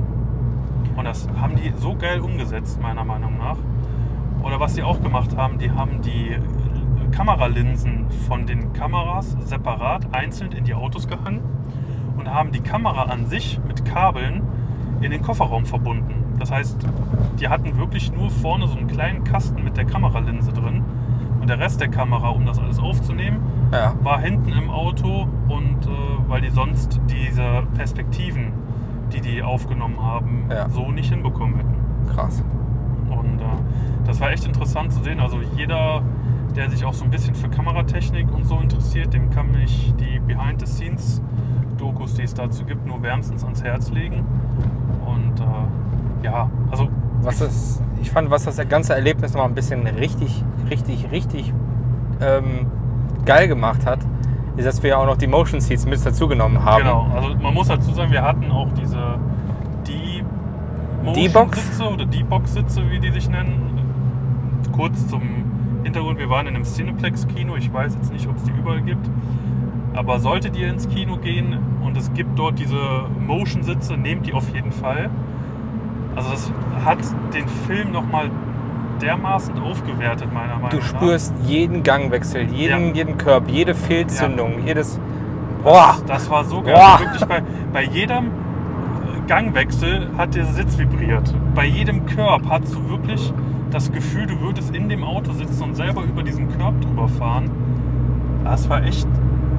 Und 0.96 1.04
das 1.04 1.28
haben 1.40 1.56
die 1.56 1.72
so 1.78 1.94
geil 1.94 2.20
umgesetzt, 2.20 2.80
meiner 2.80 3.04
Meinung 3.04 3.38
nach. 3.38 3.58
Oder 4.42 4.60
was 4.60 4.74
sie 4.74 4.82
auch 4.82 5.02
gemacht 5.02 5.36
haben, 5.36 5.58
die 5.58 5.70
haben 5.70 6.00
die 6.02 6.36
Kameralinsen 7.10 8.10
von 8.28 8.46
den 8.46 8.72
Kameras 8.72 9.36
separat 9.40 10.14
einzeln 10.14 10.52
in 10.52 10.64
die 10.64 10.74
Autos 10.74 11.08
gehangen 11.08 11.40
und 12.16 12.32
haben 12.32 12.52
die 12.52 12.60
Kamera 12.60 13.04
an 13.04 13.26
sich 13.26 13.58
mit 13.66 13.84
Kabeln 13.84 14.42
in 15.00 15.10
den 15.10 15.22
Kofferraum 15.22 15.66
verbunden. 15.66 16.36
Das 16.38 16.50
heißt, 16.50 16.78
die 17.40 17.48
hatten 17.48 17.78
wirklich 17.78 18.12
nur 18.12 18.30
vorne 18.30 18.66
so 18.68 18.76
einen 18.76 18.88
kleinen 18.88 19.24
Kasten 19.24 19.64
mit 19.64 19.76
der 19.76 19.84
Kameralinse 19.84 20.52
drin 20.52 20.84
und 21.40 21.48
der 21.48 21.58
Rest 21.58 21.80
der 21.80 21.88
Kamera, 21.88 22.28
um 22.28 22.46
das 22.46 22.58
alles 22.58 22.78
aufzunehmen, 22.78 23.40
Ja. 23.72 23.94
war 24.02 24.20
hinten 24.20 24.50
im 24.52 24.70
Auto 24.70 25.26
und 25.48 25.86
äh, 25.86 25.88
weil 26.28 26.40
die 26.40 26.50
sonst 26.50 27.00
diese 27.10 27.62
Perspektiven, 27.76 28.52
die 29.12 29.20
die 29.20 29.42
aufgenommen 29.42 30.00
haben, 30.00 30.44
Ja. 30.50 30.68
so 30.68 30.90
nicht 30.90 31.10
hinbekommen 31.12 31.56
hätten. 31.56 31.74
Krass. 32.14 32.42
Und 33.10 33.40
äh, 33.40 33.44
das 34.06 34.20
war 34.20 34.30
echt 34.30 34.46
interessant 34.46 34.92
zu 34.92 35.02
sehen. 35.02 35.20
Also 35.20 35.38
jeder, 35.56 36.02
der 36.54 36.70
sich 36.70 36.84
auch 36.84 36.94
so 36.94 37.04
ein 37.04 37.10
bisschen 37.10 37.34
für 37.34 37.48
Kameratechnik 37.48 38.32
und 38.34 38.44
so 38.46 38.58
interessiert, 38.58 39.12
dem 39.12 39.30
kann 39.30 39.48
ich 39.64 39.92
die 39.98 40.20
Behind-the-Scenes-Dokus, 40.20 42.14
die 42.14 42.22
es 42.22 42.34
dazu 42.34 42.64
gibt, 42.64 42.86
nur 42.86 43.02
wärmstens 43.02 43.44
ans 43.44 43.62
Herz 43.62 43.90
legen. 43.90 44.24
Und 45.06 45.40
äh, 45.40 46.24
ja, 46.24 46.50
also 46.70 46.88
Was 47.22 47.38
das, 47.38 47.82
ich 48.00 48.10
fand, 48.10 48.30
was 48.30 48.44
das 48.44 48.56
ganze 48.68 48.94
Erlebnis 48.94 49.32
noch 49.34 49.40
mal 49.42 49.48
ein 49.48 49.54
bisschen 49.54 49.86
richtig, 49.86 50.44
richtig, 50.70 51.10
richtig 51.10 51.52
ähm, 52.20 52.66
geil 53.26 53.48
gemacht 53.48 53.84
hat, 53.84 53.98
ist, 54.56 54.64
dass 54.64 54.82
wir 54.82 54.98
auch 54.98 55.06
noch 55.06 55.18
die 55.18 55.26
Motion 55.26 55.60
Seats 55.60 55.84
mit 55.84 56.04
dazugenommen 56.04 56.64
haben. 56.64 56.84
Genau, 56.84 57.06
also 57.14 57.34
man 57.34 57.52
muss 57.52 57.68
dazu 57.68 57.92
sagen, 57.92 58.10
wir 58.10 58.22
hatten 58.22 58.50
auch 58.50 58.68
diese 58.72 59.18
die 59.86 60.22
D-Box? 61.12 61.62
Sitze 61.62 61.84
oder 61.88 62.06
D-Box-Sitze, 62.06 62.82
wie 62.90 62.98
die 62.98 63.10
sich 63.10 63.28
nennen. 63.28 63.78
Kurz 64.72 65.06
zum 65.08 65.22
Hintergrund, 65.84 66.18
wir 66.18 66.30
waren 66.30 66.46
in 66.46 66.54
einem 66.54 66.64
Cineplex-Kino, 66.64 67.56
ich 67.56 67.72
weiß 67.72 67.94
jetzt 67.94 68.12
nicht, 68.12 68.26
ob 68.28 68.36
es 68.36 68.44
die 68.44 68.52
überall 68.52 68.82
gibt. 68.82 69.08
Aber 69.94 70.18
solltet 70.18 70.56
ihr 70.56 70.68
ins 70.68 70.88
Kino 70.88 71.16
gehen 71.16 71.58
und 71.84 71.96
es 71.96 72.12
gibt 72.12 72.38
dort 72.38 72.58
diese 72.58 73.04
Motion-Sitze, 73.26 73.96
nehmt 73.96 74.26
die 74.26 74.32
auf 74.32 74.52
jeden 74.54 74.72
Fall. 74.72 75.10
Also 76.14 76.30
das 76.30 76.52
hat 76.84 76.98
den 77.34 77.46
Film 77.66 77.92
nochmal 77.92 78.30
dermaßen 79.02 79.58
aufgewertet, 79.60 80.32
meiner 80.32 80.54
Meinung 80.56 80.70
Du 80.70 80.76
nach. 80.78 80.84
spürst 80.84 81.34
jeden 81.44 81.82
Gangwechsel, 81.82 82.42
jeden, 82.42 82.88
Ja. 82.88 82.94
jeden 82.94 83.18
Körb, 83.18 83.48
jede 83.48 83.74
Fehlzündung, 83.74 84.64
jedes. 84.64 84.98
Boah! 85.62 85.96
Das 86.06 86.30
war 86.30 86.44
so 86.44 86.62
geil. 86.62 86.74
Boah. 86.74 86.98
Wirklich 87.00 87.24
bei, 87.26 87.42
bei 87.72 87.82
jedem 87.84 88.30
Gangwechsel 89.26 90.08
hat 90.16 90.34
der 90.34 90.44
Sitz 90.46 90.78
vibriert. 90.78 91.34
Bei 91.54 91.64
jedem 91.64 92.06
Curb 92.06 92.42
hast 92.48 92.74
du 92.74 92.88
wirklich 92.88 93.32
das 93.70 93.90
Gefühl, 93.90 94.26
du 94.26 94.40
würdest 94.40 94.74
in 94.74 94.88
dem 94.88 95.02
Auto 95.02 95.32
sitzen 95.32 95.62
und 95.64 95.74
selber 95.74 96.02
über 96.04 96.22
diesen 96.22 96.48
Curb 96.56 96.80
drüber 96.80 97.08
fahren. 97.08 97.50
Das 98.44 98.68
war 98.70 98.84
echt, 98.84 99.08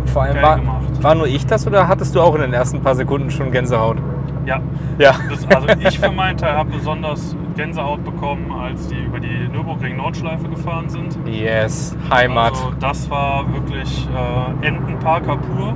Vor 0.06 0.24
allem 0.24 0.36
Geil 0.36 0.44
war, 0.44 0.56
gemacht. 0.60 1.04
war 1.04 1.16
nur 1.16 1.28
ich 1.28 1.46
das 1.46 1.68
oder 1.68 1.88
hattest 1.90 2.16
du 2.16 2.22
auch 2.22 2.34
in 2.36 2.42
den 2.42 2.54
ersten 2.54 2.82
paar 2.82 2.96
Sekunden 2.96 3.30
schon 3.30 3.52
Gänsehaut? 3.52 3.98
Ja. 4.48 4.62
Ja. 4.98 5.16
Das, 5.30 5.46
also 5.48 5.68
ich 5.80 6.00
für 6.00 6.12
meinen 6.12 6.38
Teil 6.38 6.54
habe 6.54 6.72
besonders 6.72 7.36
Gänsehaut 7.56 8.04
bekommen, 8.04 8.52
als 8.52 8.88
die 8.88 8.98
über 8.98 9.20
die 9.20 9.48
Nürburgring-Nordschleife 9.52 10.48
gefahren 10.48 10.90
sind. 10.90 11.18
Yes, 11.28 11.96
Heimat. 12.10 12.54
Also 12.54 12.74
das 12.80 13.10
war 13.10 13.52
wirklich 13.54 14.08
äh, 14.08 14.66
Entenparker 14.66 15.38
pur. 15.38 15.74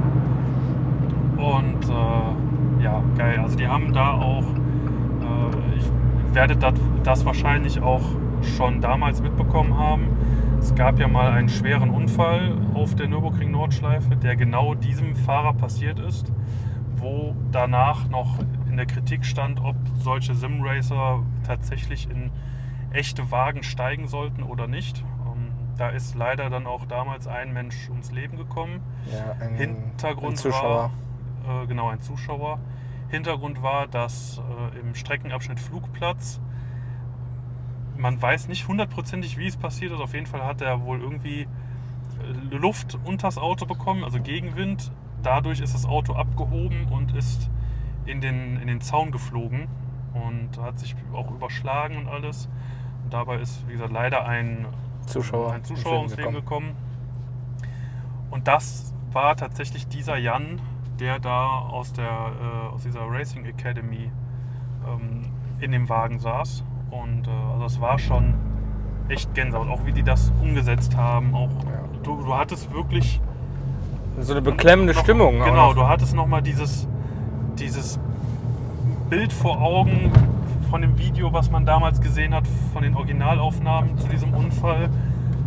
Und 1.37 1.83
äh, 1.89 2.83
ja, 2.83 3.03
geil. 3.17 3.39
Also 3.43 3.57
die 3.57 3.67
haben 3.67 3.93
da 3.93 4.13
auch, 4.13 4.43
äh, 4.43 5.77
ich 5.77 6.35
werde 6.35 6.55
das, 6.55 6.73
das 7.03 7.25
wahrscheinlich 7.25 7.81
auch 7.81 8.03
schon 8.57 8.81
damals 8.81 9.21
mitbekommen 9.21 9.77
haben. 9.77 10.07
Es 10.59 10.73
gab 10.75 10.99
ja 10.99 11.07
mal 11.07 11.31
einen 11.31 11.49
schweren 11.49 11.89
Unfall 11.89 12.53
auf 12.75 12.95
der 12.95 13.07
Nürburgring 13.07 13.51
Nordschleife, 13.51 14.15
der 14.15 14.35
genau 14.35 14.75
diesem 14.75 15.15
Fahrer 15.15 15.53
passiert 15.53 15.99
ist, 15.99 16.31
wo 16.97 17.35
danach 17.51 18.07
noch 18.09 18.37
in 18.71 18.77
der 18.77 18.85
Kritik 18.87 19.25
stand, 19.25 19.59
ob 19.59 19.75
solche 19.99 20.33
Simracer 20.33 21.23
tatsächlich 21.45 22.09
in 22.09 22.31
echte 22.91 23.29
Wagen 23.31 23.63
steigen 23.63 24.07
sollten 24.07 24.41
oder 24.43 24.67
nicht. 24.67 25.03
Ähm, 25.25 25.51
Da 25.77 25.89
ist 25.89 26.15
leider 26.15 26.49
dann 26.49 26.65
auch 26.65 26.85
damals 26.85 27.27
ein 27.27 27.53
Mensch 27.53 27.89
ums 27.89 28.11
Leben 28.11 28.37
gekommen. 28.37 28.81
ja, 29.11 29.35
ein, 29.45 29.55
Hintergrund 29.55 30.33
ein 30.33 30.37
Zuschauer. 30.37 30.91
war, 31.45 31.63
äh, 31.63 31.67
genau, 31.67 31.89
ein 31.89 32.01
Zuschauer. 32.01 32.59
Hintergrund 33.09 33.61
war, 33.61 33.87
dass 33.87 34.41
äh, 34.73 34.79
im 34.79 34.95
Streckenabschnitt 34.95 35.59
Flugplatz, 35.59 36.39
man 37.97 38.21
weiß 38.21 38.47
nicht 38.47 38.67
hundertprozentig, 38.67 39.37
wie 39.37 39.47
es 39.47 39.57
passiert 39.57 39.91
ist. 39.91 39.99
Auf 39.99 40.13
jeden 40.13 40.25
Fall 40.27 40.43
hat 40.43 40.61
er 40.61 40.81
wohl 40.83 41.01
irgendwie 41.01 41.41
äh, 41.41 42.55
Luft 42.55 42.97
unters 43.03 43.37
Auto 43.37 43.65
bekommen, 43.65 44.03
also 44.03 44.19
Gegenwind. 44.21 44.91
Dadurch 45.23 45.59
ist 45.59 45.73
das 45.75 45.85
Auto 45.85 46.13
abgehoben 46.13 46.87
und 46.89 47.13
ist 47.15 47.49
in 48.05 48.22
den, 48.22 48.58
in 48.58 48.67
den 48.67 48.81
Zaun 48.81 49.12
geflogen 49.12 49.67
und 50.13 50.62
hat 50.62 50.79
sich 50.79 50.96
auch 51.13 51.29
überschlagen 51.31 51.98
und 51.98 52.08
alles. 52.08 52.50
Und 53.03 53.13
dabei 53.13 53.38
ist, 53.38 53.67
wie 53.67 53.74
gesagt, 53.74 53.91
leider 53.91 54.25
ein 54.25 54.65
Zuschauer. 55.05 55.53
ein 55.53 55.63
Zuschauer 55.63 55.98
ums 55.98 56.15
Leben 56.17 56.34
gekommen. 56.34 56.72
Und 58.29 58.48
das 58.48 58.93
war 59.12 59.36
tatsächlich 59.36 59.88
dieser 59.88 60.17
Jan, 60.17 60.62
der 61.00 61.20
da 61.20 61.48
aus, 61.60 61.93
der, 61.93 62.05
äh, 62.05 62.74
aus 62.74 62.84
dieser 62.84 63.01
Racing 63.10 63.46
Academy 63.46 64.10
ähm, 64.88 65.25
in 65.60 65.72
dem 65.72 65.89
Wagen 65.89 66.20
saß. 66.20 66.63
Und 66.91 67.27
äh, 67.27 67.31
also 67.53 67.65
es 67.65 67.81
war 67.81 68.00
schon 68.00 68.36
echt 69.10 69.34
Gänsehaut, 69.34 69.67
auch 69.67 69.86
wie 69.86 69.91
die 69.91 70.03
das 70.03 70.31
umgesetzt 70.41 70.96
haben. 70.96 71.34
Auch 71.36 71.50
Ja. 71.65 71.84
du, 72.03 72.22
du 72.24 72.34
hattest 72.36 72.72
wirklich 72.74 73.20
So 74.20 74.31
eine 74.34 74.41
beklemmende 74.41 74.93
noch- 74.93 75.01
Stimmung. 75.01 75.39
Genau, 75.39 75.74
du 75.74 75.88
hattest 75.88 76.15
nochmal 76.15 76.41
dieses, 76.41 76.88
dieses 77.62 78.00
Bild 79.10 79.32
vor 79.32 79.62
Augen 79.62 80.12
von 80.70 80.82
dem 80.82 80.98
Video, 80.98 81.32
was 81.34 81.51
man 81.51 81.65
damals 81.65 82.01
gesehen 82.01 82.34
hat, 82.34 82.46
von 82.74 82.82
den 82.84 82.96
Originalaufnahmen 82.96 83.98
zu 83.98 84.08
diesem 84.08 84.34
Unfall. 84.34 84.89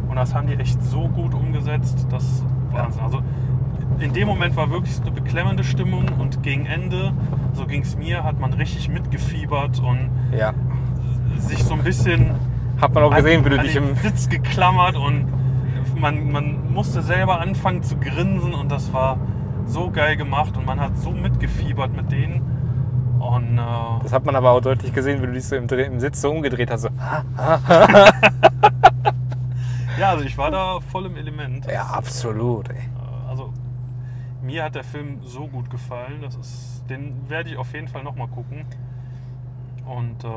Und 0.09 0.17
das 0.17 0.35
haben 0.35 0.47
die 0.47 0.55
echt 0.55 0.83
so 0.83 1.09
gut 1.09 1.35
umgesetzt. 1.35 2.07
Das 2.11 2.45
Wahnsinn. 2.71 3.03
Also 3.03 3.21
in 3.99 4.13
dem 4.13 4.29
Moment 4.29 4.57
war 4.57 4.71
wirklich 4.71 5.01
eine 5.01 5.11
beklemmende 5.11 5.65
Stimmung 5.65 6.07
und 6.19 6.43
gegen 6.43 6.67
Ende, 6.67 7.13
so 7.53 7.67
ging 7.67 7.83
es 7.83 7.97
mir, 7.97 8.23
hat 8.25 8.39
man 8.39 8.53
richtig 8.53 8.89
mitgefiebert 8.89 9.81
und 9.81 10.11
Ja. 10.37 10.53
sich 11.39 11.63
so 11.65 11.75
ein 11.75 11.83
bisschen 11.83 12.33
Hat 12.81 12.93
man 12.93 13.05
auch 13.05 13.15
gesehen, 13.15 13.45
wie 13.45 13.51
du 13.51 13.59
an 13.59 13.65
dich 13.65 13.77
im. 13.77 13.95
Sitz 13.97 14.29
geklammert 14.29 14.97
und 14.97 15.27
man, 15.97 16.33
man 16.33 16.73
musste 16.73 17.03
selber 17.03 17.41
anfangen 17.41 17.83
zu 17.83 17.97
grinsen 17.97 18.53
und 18.53 18.71
das 18.71 18.93
war 18.93 19.17
so 19.67 19.91
geil 19.91 20.17
gemacht 20.17 20.57
und 20.57 20.67
man 20.67 20.81
hat 20.81 20.97
so 20.99 21.11
mitgefiebert 21.11 21.93
mit 21.95 22.11
denen. 22.13 22.43
Und 23.21 23.59
äh, 23.59 24.03
Das 24.03 24.13
hat 24.13 24.25
man 24.27 24.37
aber 24.37 24.51
auch 24.51 24.61
deutlich 24.61 24.93
gesehen, 24.93 25.23
wie 25.23 25.27
du 25.27 25.33
dich 25.33 25.45
so 25.47 25.57
im, 25.57 25.67
im 25.69 26.01
Sitz 26.01 26.21
so 26.21 26.31
umgedreht 26.31 26.71
hast. 26.71 26.83
So. 26.83 26.89
ja, 29.99 30.11
also 30.11 30.25
ich 30.25 30.37
war 30.37 30.51
da 30.51 30.81
voll 30.81 31.07
im 31.07 31.17
Element. 31.17 31.67
Ja, 31.67 31.85
absolut. 31.87 32.69
Ey. 32.71 32.77
Äh, 32.77 33.29
Also 33.29 33.53
mir 34.43 34.65
hat 34.65 34.75
der 34.75 34.85
Film 34.85 35.21
so 35.25 35.47
gut 35.47 35.71
gefallen, 35.71 36.21
das 36.21 36.37
ist, 36.37 36.85
den 36.91 37.29
werde 37.31 37.51
ich 37.51 37.57
auf 37.57 37.73
jeden 37.73 37.89
Fall 37.89 38.03
nochmal 38.03 38.29
gucken. 38.29 38.67
Und 39.87 40.25
äh, 40.25 40.29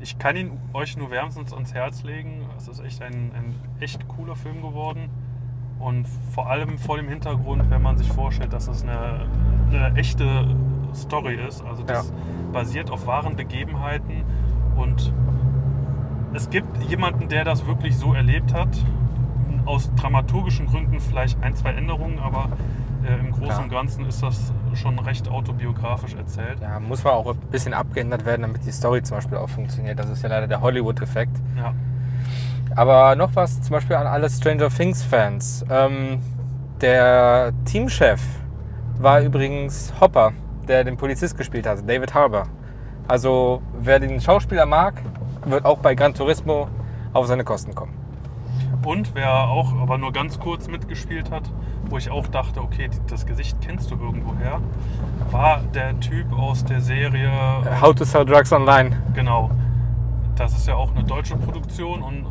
ich 0.00 0.18
kann 0.18 0.36
ihn 0.36 0.58
euch 0.72 0.96
nur 0.96 1.10
wärmstens 1.10 1.52
ans 1.52 1.72
Herz 1.72 2.02
legen. 2.02 2.46
Es 2.58 2.68
ist 2.68 2.80
echt 2.80 3.00
ein, 3.02 3.30
ein 3.34 3.54
echt 3.80 4.06
cooler 4.08 4.36
Film 4.36 4.60
geworden. 4.62 5.08
Und 5.78 6.06
vor 6.32 6.50
allem 6.50 6.78
vor 6.78 6.96
dem 6.96 7.08
Hintergrund, 7.08 7.70
wenn 7.70 7.82
man 7.82 7.98
sich 7.98 8.10
vorstellt, 8.10 8.52
dass 8.52 8.66
es 8.68 8.82
eine, 8.82 9.26
eine 9.70 9.94
echte 9.96 10.56
Story 10.94 11.34
ist. 11.34 11.62
Also 11.64 11.82
das 11.82 12.12
basiert 12.52 12.90
auf 12.90 13.06
wahren 13.06 13.36
Begebenheiten. 13.36 14.24
Und 14.76 15.12
es 16.32 16.50
gibt 16.50 16.82
jemanden, 16.84 17.28
der 17.28 17.44
das 17.44 17.66
wirklich 17.66 17.96
so 17.96 18.14
erlebt 18.14 18.52
hat. 18.52 18.68
Aus 19.64 19.90
dramaturgischen 19.96 20.66
Gründen 20.66 21.00
vielleicht 21.00 21.42
ein, 21.42 21.54
zwei 21.56 21.70
Änderungen, 21.70 22.20
aber 22.20 22.50
äh, 23.04 23.18
im 23.18 23.32
Großen 23.32 23.46
Klar. 23.46 23.62
und 23.64 23.70
Ganzen 23.70 24.06
ist 24.06 24.22
das 24.22 24.52
schon 24.74 24.98
recht 24.98 25.28
autobiografisch 25.28 26.14
erzählt. 26.14 26.60
Ja, 26.60 26.78
muss 26.78 27.02
man 27.04 27.14
auch 27.14 27.26
ein 27.26 27.38
bisschen 27.50 27.74
abgeändert 27.74 28.24
werden, 28.24 28.42
damit 28.42 28.64
die 28.64 28.70
Story 28.70 29.02
zum 29.02 29.16
Beispiel 29.16 29.38
auch 29.38 29.48
funktioniert. 29.48 29.98
Das 29.98 30.08
ist 30.08 30.22
ja 30.22 30.28
leider 30.28 30.46
der 30.46 30.60
Hollywood-Effekt. 30.60 31.36
Ja. 31.56 31.74
Aber 32.76 33.16
noch 33.16 33.34
was 33.34 33.62
zum 33.62 33.72
Beispiel 33.72 33.96
an 33.96 34.06
alle 34.06 34.28
Stranger 34.28 34.68
Things-Fans. 34.68 35.64
Ähm, 35.70 36.20
der 36.82 37.52
Teamchef 37.64 38.20
war 38.98 39.22
übrigens 39.22 39.94
Hopper, 39.98 40.32
der 40.68 40.84
den 40.84 40.98
Polizist 40.98 41.38
gespielt 41.38 41.66
hat, 41.66 41.88
David 41.88 42.12
Harbour. 42.12 42.44
Also 43.08 43.62
wer 43.80 43.98
den 43.98 44.20
Schauspieler 44.20 44.66
mag, 44.66 44.94
wird 45.46 45.64
auch 45.64 45.78
bei 45.78 45.94
Gran 45.94 46.12
Turismo 46.12 46.68
auf 47.14 47.26
seine 47.26 47.44
Kosten 47.44 47.74
kommen. 47.74 47.94
Und 48.84 49.14
wer 49.14 49.48
auch, 49.48 49.74
aber 49.80 49.96
nur 49.96 50.12
ganz 50.12 50.38
kurz 50.38 50.68
mitgespielt 50.68 51.30
hat, 51.30 51.44
wo 51.88 51.96
ich 51.96 52.10
auch 52.10 52.26
dachte, 52.26 52.60
okay, 52.60 52.90
das 53.08 53.24
Gesicht 53.24 53.56
kennst 53.60 53.90
du 53.90 53.94
irgendwoher, 53.94 54.60
war 55.30 55.62
der 55.74 55.98
Typ 56.00 56.30
aus 56.38 56.64
der 56.64 56.80
Serie. 56.82 57.30
How 57.80 57.94
to 57.94 58.04
Sell 58.04 58.26
Drugs 58.26 58.52
Online. 58.52 58.96
Genau. 59.14 59.50
Das 60.36 60.52
ist 60.52 60.68
ja 60.68 60.74
auch 60.74 60.94
eine 60.94 61.02
deutsche 61.04 61.36
Produktion 61.36 62.02
und 62.02 62.26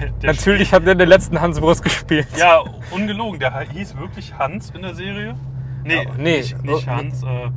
der, 0.00 0.08
der 0.22 0.32
Natürlich 0.32 0.72
hat 0.72 0.86
er 0.86 0.94
den 0.94 1.08
letzten 1.08 1.40
Hans 1.40 1.60
Wurst 1.60 1.82
gespielt. 1.82 2.26
spielt- 2.28 2.40
Ja, 2.40 2.62
ungelogen. 2.90 3.38
Der 3.40 3.58
hieß 3.60 3.96
wirklich 3.96 4.34
Hans 4.38 4.70
in 4.70 4.82
der 4.82 4.94
Serie. 4.94 5.36
Nee, 5.84 6.06
Oh, 6.08 6.12
nee, 6.18 6.38
nicht, 6.38 6.62
nicht 6.64 6.88
oh, 6.88 6.90
Hans, 6.90 7.22
äh, 7.22 7.50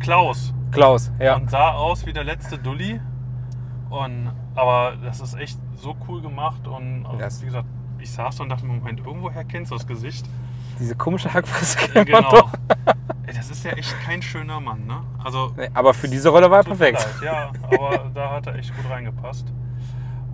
Klaus. 0.00 0.52
Klaus, 0.72 1.12
ja. 1.20 1.36
Und 1.36 1.50
sah 1.50 1.70
aus 1.72 2.04
wie 2.06 2.12
der 2.12 2.24
letzte 2.24 2.58
Dulli. 2.58 3.00
Und, 3.88 4.30
aber 4.56 4.94
das 5.04 5.20
ist 5.20 5.34
echt 5.34 5.58
so 5.76 5.94
cool 6.08 6.20
gemacht. 6.20 6.66
Und 6.66 7.06
also, 7.06 7.42
wie 7.42 7.46
gesagt, 7.46 7.66
ich 7.98 8.10
saß 8.10 8.36
da 8.36 8.42
und 8.42 8.48
dachte, 8.50 8.66
Moment, 8.66 8.98
irgendwoher 9.06 9.44
kennst 9.44 9.70
du 9.70 9.76
das 9.76 9.86
Gesicht. 9.86 10.26
Diese 10.80 10.94
komische 10.96 11.32
Hackfresse 11.32 11.78
Ja, 11.80 11.86
kennt 12.04 12.10
man 12.10 12.24
genau. 12.24 12.40
doch. 12.42 12.52
Ey, 13.26 13.34
das 13.34 13.50
ist 13.50 13.64
ja 13.64 13.70
echt 13.72 13.94
kein 14.04 14.20
schöner 14.20 14.60
Mann, 14.60 14.86
ne? 14.86 15.00
Also 15.24 15.52
Nee, 15.56 15.68
aber 15.72 15.94
für 15.94 16.08
diese 16.08 16.28
Rolle 16.28 16.50
war 16.50 16.58
er 16.58 16.64
perfekt. 16.64 16.98
leid, 16.98 17.24
Ja, 17.24 17.50
aber 17.62 18.10
da 18.14 18.32
hat 18.32 18.46
er 18.48 18.56
echt 18.56 18.76
gut 18.76 18.90
reingepasst. 18.90 19.46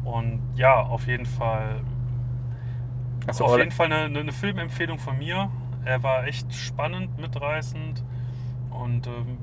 Und 0.04 0.40
ja, 0.56 0.80
auf 0.80 1.06
jeden 1.06 1.26
Fall, 1.26 1.80
Achso, 3.26 3.44
auf 3.44 3.56
jeden 3.58 3.70
Fall 3.70 3.92
eine, 3.92 4.18
eine 4.18 4.32
Filmempfehlung 4.32 4.98
von 4.98 5.18
mir. 5.18 5.50
Er 5.84 6.02
war 6.02 6.26
echt 6.26 6.52
spannend, 6.54 7.18
mitreißend 7.18 8.02
und 8.70 9.06
ähm, 9.06 9.38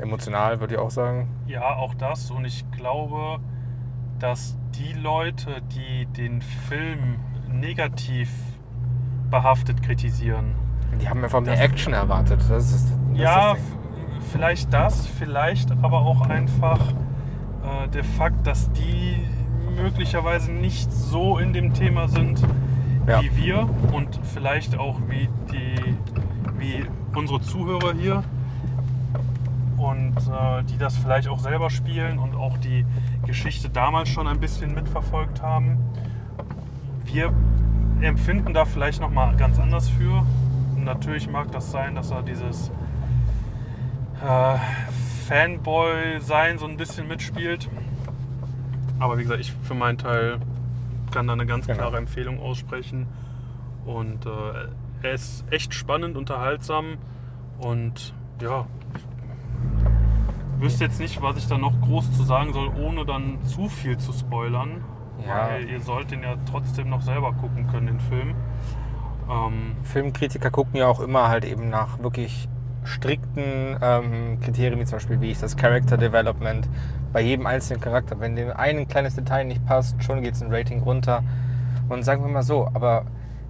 emotional 0.00 0.60
würde 0.60 0.74
ich 0.74 0.80
auch 0.80 0.90
sagen. 0.90 1.28
ja, 1.46 1.76
auch 1.76 1.94
das. 1.94 2.30
Und 2.30 2.44
ich 2.44 2.68
glaube, 2.70 3.40
dass 4.18 4.56
die 4.74 4.92
Leute, 4.94 5.62
die 5.74 6.06
den 6.06 6.40
Film 6.42 7.16
negativ 7.48 8.30
behaftet 9.30 9.82
kritisieren, 9.82 10.54
Die 11.00 11.08
haben 11.08 11.22
einfach 11.22 11.40
mehr 11.40 11.60
Action 11.60 11.92
erwartet. 11.92 12.40
Das 12.48 12.72
ist, 12.72 12.92
das 13.16 13.18
Ja, 13.18 13.52
ist 13.52 13.62
das 14.18 14.28
vielleicht 14.32 14.72
das, 14.72 15.06
vielleicht 15.06 15.70
aber 15.82 16.00
auch 16.02 16.22
einfach 16.22 16.78
äh, 17.62 17.88
der 17.88 18.04
Fakt, 18.04 18.46
dass 18.46 18.70
die 18.72 19.24
möglicherweise 19.72 20.52
nicht 20.52 20.92
so 20.92 21.38
in 21.38 21.52
dem 21.52 21.72
Thema 21.74 22.08
sind 22.08 22.42
Ja. 23.06 23.20
wie 23.22 23.36
wir 23.36 23.68
und 23.92 24.18
vielleicht 24.32 24.78
auch 24.78 24.98
wie 25.08 25.28
die 25.52 25.96
wie 26.58 26.84
unsere 27.16 27.40
Zuhörer 27.40 27.92
hier 27.94 28.22
und 29.76 30.14
äh, 30.16 30.62
die 30.70 30.78
das 30.78 30.96
vielleicht 30.96 31.26
auch 31.28 31.40
selber 31.40 31.70
spielen 31.70 32.18
und 32.18 32.36
auch 32.36 32.56
die 32.58 32.86
Geschichte 33.26 33.68
damals 33.68 34.08
schon 34.08 34.28
ein 34.28 34.38
bisschen 34.38 34.72
mitverfolgt 34.74 35.42
haben. 35.42 35.76
Wir 37.04 37.32
empfinden 38.00 38.54
da 38.54 38.64
vielleicht 38.64 39.00
noch 39.00 39.10
mal 39.10 39.34
ganz 39.36 39.58
anders 39.58 39.88
für. 39.88 40.24
Und 40.76 40.84
natürlich 40.84 41.28
mag 41.28 41.50
das 41.50 41.70
sein, 41.72 41.94
dass 41.96 42.10
er 42.12 42.22
dieses 42.22 42.70
äh, 44.24 44.56
Fanboy-Sein 45.28 46.58
so 46.58 46.66
ein 46.66 46.76
bisschen 46.76 47.08
mitspielt. 47.08 47.68
Aber 49.02 49.18
wie 49.18 49.22
gesagt, 49.22 49.40
ich 49.40 49.52
für 49.62 49.74
meinen 49.74 49.98
Teil 49.98 50.38
kann 51.12 51.26
da 51.26 51.32
eine 51.32 51.44
ganz 51.44 51.66
Genau. 51.66 51.78
klare 51.78 51.96
Empfehlung 51.96 52.38
aussprechen. 52.40 53.06
Und 53.84 54.26
äh, 54.26 54.30
er 55.02 55.12
ist 55.12 55.44
echt 55.50 55.74
spannend, 55.74 56.16
unterhaltsam 56.16 56.98
und 57.58 58.14
ja, 58.40 58.64
ich 58.94 60.60
wüsste 60.62 60.84
jetzt 60.84 61.00
nicht, 61.00 61.20
was 61.20 61.36
ich 61.36 61.48
da 61.48 61.58
noch 61.58 61.80
groß 61.80 62.12
zu 62.16 62.22
sagen 62.22 62.52
soll, 62.52 62.68
ohne 62.80 63.04
dann 63.04 63.42
zu 63.42 63.68
viel 63.68 63.98
zu 63.98 64.12
spoilern. 64.12 64.84
Ja. 65.26 65.48
Weil 65.48 65.68
ihr 65.68 65.80
sollt 65.80 66.12
den 66.12 66.22
ja 66.22 66.36
trotzdem 66.48 66.88
noch 66.88 67.02
selber 67.02 67.32
gucken 67.32 67.66
können, 67.66 67.86
den 67.88 68.00
Film. 68.00 68.34
Ähm, 69.28 69.76
Filmkritiker 69.82 70.50
gucken 70.50 70.76
ja 70.76 70.86
auch 70.86 71.00
immer 71.00 71.28
halt 71.28 71.44
eben 71.44 71.68
nach 71.68 71.98
wirklich 72.00 72.48
strikten 72.84 73.76
ähm, 73.80 74.38
Kriterien, 74.40 74.78
wie 74.78 74.84
zum 74.84 74.96
Beispiel, 74.96 75.20
wie 75.20 75.30
ist 75.32 75.42
das 75.42 75.56
Character 75.56 75.96
Development 75.96 76.68
bei 77.12 77.20
jedem 77.20 77.46
einzelnen 77.46 77.80
Charakter. 77.80 78.18
Wenn 78.20 78.36
dem 78.36 78.50
ein 78.50 78.88
kleines 78.88 79.14
Detail 79.14 79.44
nicht 79.44 79.64
passt, 79.66 80.02
schon 80.02 80.22
geht 80.22 80.34
es 80.34 80.42
ein 80.42 80.52
Rating 80.52 80.80
runter. 80.82 81.22
Und 81.88 82.02
sagen 82.04 82.22
wir 82.22 82.30
mal 82.30 82.42
so, 82.42 82.68
aber 82.72 83.04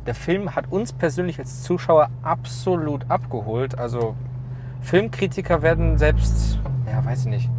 der 0.06 0.14
Film 0.14 0.54
hat 0.54 0.70
uns 0.70 0.92
persönlich 0.92 1.38
als 1.38 1.62
Zuschauer 1.62 2.10
absolut 2.22 3.08
abgeholt. 3.08 3.78
Also 3.78 4.16
Filmkritiker 4.80 5.62
werden 5.62 5.98
selbst, 5.98 6.58
ja, 6.86 7.04
weiß 7.04 7.20
ich 7.20 7.26
nicht, 7.26 7.50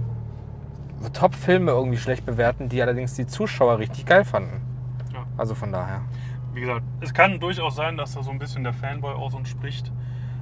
Top-Filme 1.13 1.71
irgendwie 1.71 1.97
schlecht 1.97 2.25
bewerten, 2.25 2.69
die 2.69 2.81
allerdings 2.81 3.15
die 3.15 3.27
Zuschauer 3.27 3.79
richtig 3.79 4.05
geil 4.05 4.23
fanden. 4.23 4.61
Ja. 5.13 5.25
Also 5.37 5.53
von 5.53 5.71
daher. 5.71 6.01
wie 6.53 6.61
gesagt, 6.61 6.83
es 7.01 7.13
kann 7.13 7.39
durchaus 7.39 7.75
sein, 7.75 7.97
dass 7.97 8.13
da 8.13 8.23
so 8.23 8.31
ein 8.31 8.39
bisschen 8.39 8.63
der 8.63 8.73
Fanboy 8.73 9.13
aus 9.13 9.33
uns 9.33 9.49
spricht 9.49 9.91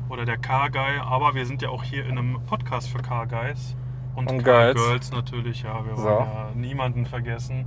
oder 0.09 0.25
der 0.25 0.37
Car-Guy, 0.37 0.99
aber 1.03 1.35
wir 1.35 1.45
sind 1.45 1.61
ja 1.61 1.69
auch 1.69 1.83
hier 1.83 2.05
in 2.05 2.17
einem 2.17 2.39
Podcast 2.45 2.89
für 2.89 2.99
Car-Guys 2.99 3.75
und, 4.15 4.29
Und 4.29 4.43
Girls. 4.43 4.75
Girls 4.75 5.11
natürlich, 5.11 5.63
ja, 5.63 5.85
wir 5.85 5.95
So. 5.95 6.03
wollen 6.03 6.17
ja 6.19 6.49
niemanden 6.55 7.05
vergessen. 7.05 7.65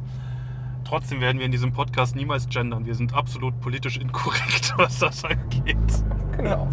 Trotzdem 0.84 1.20
werden 1.20 1.38
wir 1.38 1.46
in 1.46 1.52
diesem 1.52 1.72
Podcast 1.72 2.14
niemals 2.14 2.48
gendern. 2.48 2.84
Wir 2.84 2.94
sind 2.94 3.14
absolut 3.14 3.58
politisch 3.60 3.96
inkorrekt, 3.96 4.74
was 4.78 4.98
das 4.98 5.24
angeht. 5.24 5.76
Genau. 6.36 6.68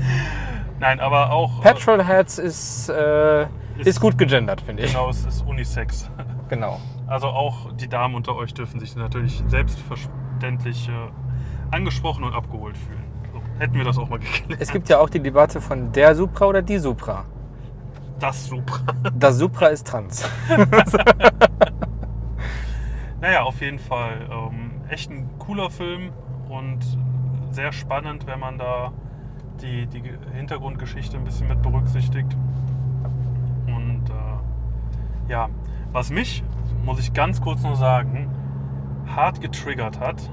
Nein, 0.80 1.00
aber 1.00 1.32
auch. 1.32 1.64
äh, 1.64 1.74
Petrolheads 1.74 2.38
ist, 2.40 2.90
äh, 2.90 3.44
ist, 3.44 3.48
Ist- 3.88 4.00
gut 4.02 4.18
gegendert, 4.18 4.62
finde 4.62 4.84
ich. 4.84 4.92
Genau, 4.92 5.10
es 5.10 5.26
ist 5.26 5.46
Unisex. 5.48 6.10
Genau. 6.50 6.80
Also 7.08 7.28
auch 7.28 7.72
die 7.74 7.88
Damen 7.88 8.16
unter 8.16 8.36
euch 8.36 8.54
dürfen 8.54 8.80
sich 8.80 8.96
natürlich 8.96 9.42
selbstverständlich 9.48 10.90
äh, 10.90 11.76
angesprochen 11.76 12.24
und 12.24 12.34
abgeholt 12.34 12.78
fühlen. 12.78 13.04
So, 13.32 13.42
hätten 13.60 13.76
wir 13.76 13.84
das 13.86 13.98
auch 13.98 14.10
mal 14.10 14.20
geklärt. 14.20 14.60
Es 14.62 14.72
gibt 14.72 14.90
ja 14.90 15.00
auch 15.00 15.10
die 15.10 15.20
Debatte 15.22 15.62
von 15.62 15.92
der 15.94 16.16
Supra 16.16 16.46
oder 16.48 16.62
die 16.62 16.78
Supra. 16.80 17.26
Das 18.22 18.48
super. 18.48 18.80
Das 19.14 19.38
Supra 19.38 19.68
ist 19.68 19.88
trans. 19.88 20.30
Naja, 23.22 23.44
auf 23.44 23.62
jeden 23.62 23.78
Fall 23.78 24.28
ähm, 24.32 24.82
echt 24.90 25.12
ein 25.12 25.30
cooler 25.38 25.70
Film 25.70 26.12
und 26.50 26.80
sehr 27.52 27.72
spannend, 27.72 28.26
wenn 28.26 28.40
man 28.40 28.58
da 28.58 28.92
die, 29.62 29.86
die 29.86 30.02
Hintergrundgeschichte 30.34 31.18
ein 31.18 31.24
bisschen 31.24 31.48
mit 31.48 31.62
berücksichtigt. 31.62 32.36
Und 33.68 34.10
äh, 34.10 35.32
ja, 35.32 35.50
was 35.92 36.10
mich, 36.10 36.44
muss 36.84 37.00
ich 37.00 37.14
ganz 37.14 37.42
kurz 37.42 37.62
nur 37.62 37.76
sagen, 37.76 38.28
hart 39.16 39.40
getriggert 39.40 40.00
hat, 40.00 40.32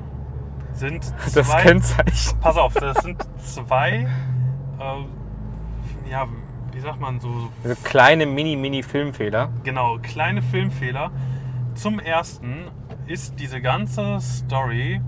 sind 0.72 1.04
zwei... 1.26 1.42
Das 1.42 1.56
Kennzeichen. 1.58 2.40
Pass 2.40 2.56
auf, 2.56 2.72
das 2.72 2.96
sind 3.02 3.22
zwei, 3.36 4.08
äh, 4.78 6.10
ja, 6.10 6.26
wie 6.72 6.80
sagt 6.80 7.00
man 7.00 7.20
so, 7.20 7.50
Also 7.64 7.76
kleine 7.82 8.26
Mini-Mini-Filmfehler. 8.26 9.50
Genau, 9.64 9.98
kleine 9.98 10.42
Filmfehler. 10.42 11.10
Zum 11.74 11.98
ersten 11.98 12.64
ist 13.06 13.38
diese 13.40 13.60
ganze 13.60 14.20
Story 14.20 15.00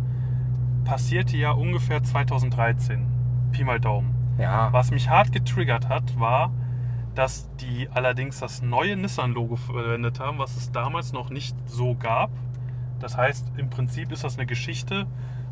passierte 0.84 1.36
ja 1.36 1.52
ungefähr 1.52 2.02
2013. 2.02 3.06
Pi 3.52 3.64
mal 3.64 3.80
Daumen. 3.80 4.14
Ja. 4.38 4.72
Was 4.72 4.90
mich 4.90 5.08
hart 5.10 5.32
getriggert 5.32 5.88
hat, 5.88 6.18
war, 6.18 6.52
dass 7.14 7.54
die 7.56 7.88
allerdings 7.92 8.40
das 8.40 8.62
neue 8.62 8.96
Nissan-Logo 8.96 9.56
verwendet 9.56 10.20
haben, 10.20 10.38
was 10.38 10.56
es 10.56 10.72
damals 10.72 11.12
noch 11.12 11.30
nicht 11.30 11.56
so 11.66 11.94
gab. 11.94 12.30
Das 13.00 13.16
heißt, 13.16 13.52
im 13.56 13.70
Prinzip 13.70 14.12
ist 14.12 14.24
das 14.24 14.36
eine 14.36 14.46
Geschichte 14.46 15.06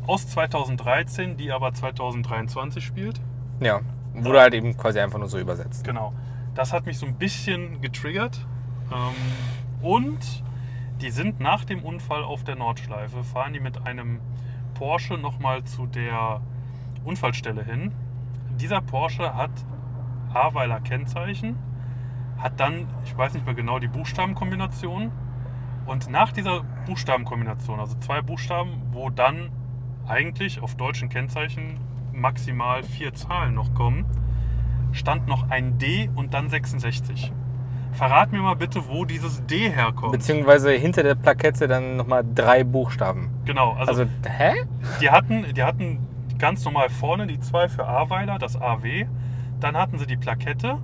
aus 0.07 0.27
2013, 0.27 1.37
die 1.37 1.51
aber 1.51 1.73
2023 1.73 2.83
spielt. 2.83 3.21
Ja. 3.59 3.81
Wurde 4.13 4.39
halt 4.39 4.53
eben 4.53 4.75
quasi 4.75 4.99
einfach 4.99 5.19
nur 5.19 5.29
so 5.29 5.39
übersetzt. 5.39 5.83
Genau. 5.83 6.13
Das 6.55 6.73
hat 6.73 6.85
mich 6.85 6.97
so 6.97 7.05
ein 7.05 7.15
bisschen 7.15 7.81
getriggert. 7.81 8.45
Ähm, 8.91 9.81
und 9.81 10.43
die 11.01 11.11
sind 11.11 11.39
nach 11.39 11.63
dem 11.63 11.83
Unfall 11.83 12.23
auf 12.23 12.43
der 12.43 12.55
Nordschleife, 12.55 13.23
fahren 13.23 13.53
die 13.53 13.59
mit 13.59 13.87
einem 13.87 14.19
Porsche 14.73 15.17
nochmal 15.17 15.63
zu 15.63 15.85
der 15.85 16.41
Unfallstelle 17.05 17.63
hin. 17.63 17.93
Dieser 18.59 18.81
Porsche 18.81 19.35
hat 19.35 19.51
Aweiler 20.33 20.81
Kennzeichen, 20.81 21.57
hat 22.37 22.59
dann, 22.59 22.87
ich 23.05 23.17
weiß 23.17 23.33
nicht 23.33 23.45
mehr 23.45 23.55
genau, 23.55 23.79
die 23.79 23.87
Buchstabenkombination. 23.87 25.11
Und 25.85 26.09
nach 26.09 26.31
dieser 26.31 26.63
Buchstabenkombination, 26.85 27.79
also 27.79 27.97
zwei 27.99 28.21
Buchstaben, 28.21 28.81
wo 28.91 29.09
dann 29.09 29.49
eigentlich 30.07 30.61
auf 30.61 30.75
deutschen 30.75 31.09
Kennzeichen 31.09 31.79
maximal 32.19 32.83
vier 32.83 33.13
Zahlen 33.13 33.55
noch 33.55 33.73
kommen, 33.73 34.05
stand 34.91 35.27
noch 35.27 35.49
ein 35.49 35.77
D 35.77 36.09
und 36.15 36.33
dann 36.33 36.49
66. 36.49 37.31
Verrat 37.93 38.31
mir 38.31 38.39
mal 38.41 38.55
bitte, 38.55 38.87
wo 38.87 39.03
dieses 39.05 39.45
D 39.47 39.69
herkommt. 39.69 40.11
Beziehungsweise 40.11 40.71
hinter 40.71 41.03
der 41.03 41.15
Plakette 41.15 41.67
dann 41.67 41.97
nochmal 41.97 42.23
drei 42.35 42.63
Buchstaben. 42.63 43.29
genau, 43.45 43.71
also, 43.73 43.91
Also, 44.03 44.05
hä? 44.27 44.53
die, 45.01 45.09
hatten, 45.09 45.45
die 45.55 45.63
hatten 45.63 45.99
ganz 46.37 46.63
normal 46.65 46.89
vorne 46.89 47.25
die 47.27 47.39
zwei 47.39 47.67
für 47.67 47.87
Aweiler, 47.87 48.37
das 48.37 48.55
AW. 48.59 49.05
Dann 49.59 49.75
hatten 49.75 49.97
sie 49.97 50.05
die 50.05 50.17
Plakette. 50.17 50.77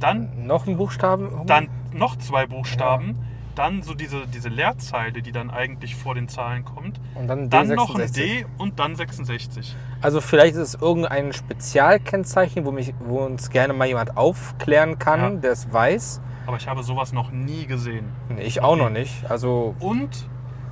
Dann, 0.00 0.46
Noch 0.46 0.66
ein 0.66 0.76
Buchstaben? 0.76 1.46
dann 1.46 1.68
noch 1.92 2.16
zwei 2.16 2.46
Buchstaben. 2.46 3.16
Dann 3.54 3.82
so 3.82 3.92
diese, 3.94 4.26
diese 4.26 4.48
Leerzeile, 4.48 5.20
die 5.20 5.30
dann 5.32 5.50
eigentlich 5.50 5.94
vor 5.94 6.14
den 6.14 6.26
Zahlen 6.28 6.64
kommt. 6.64 6.98
Und 7.14 7.26
dann, 7.28 7.50
Dann 7.50 7.68
D66. 7.70 7.74
noch 7.74 7.94
ein 7.96 8.12
D 8.12 8.46
und 8.56 8.78
dann 8.78 8.96
66. 8.96 9.76
Also 10.00 10.20
vielleicht 10.22 10.54
ist 10.54 10.74
es 10.74 10.74
irgendein 10.80 11.32
Spezialkennzeichen, 11.34 12.64
wo, 12.64 12.72
mich, 12.72 12.94
wo 13.00 13.18
uns 13.18 13.50
gerne 13.50 13.72
mal 13.74 13.86
jemand 13.86 14.16
aufklären 14.16 14.98
kann, 14.98 15.20
Ja. 15.20 15.30
der 15.40 15.52
es 15.52 15.70
weiß. 15.72 16.20
Aber 16.46 16.56
ich 16.56 16.66
habe 16.66 16.82
sowas 16.82 17.12
noch 17.12 17.30
nie 17.30 17.66
gesehen. 17.66 18.06
Nee, 18.30 18.42
Ich 18.42 18.62
auch 18.62 18.76
noch 18.76 18.90
nicht. 18.90 19.30
Also 19.30 19.74
Und 19.80 20.28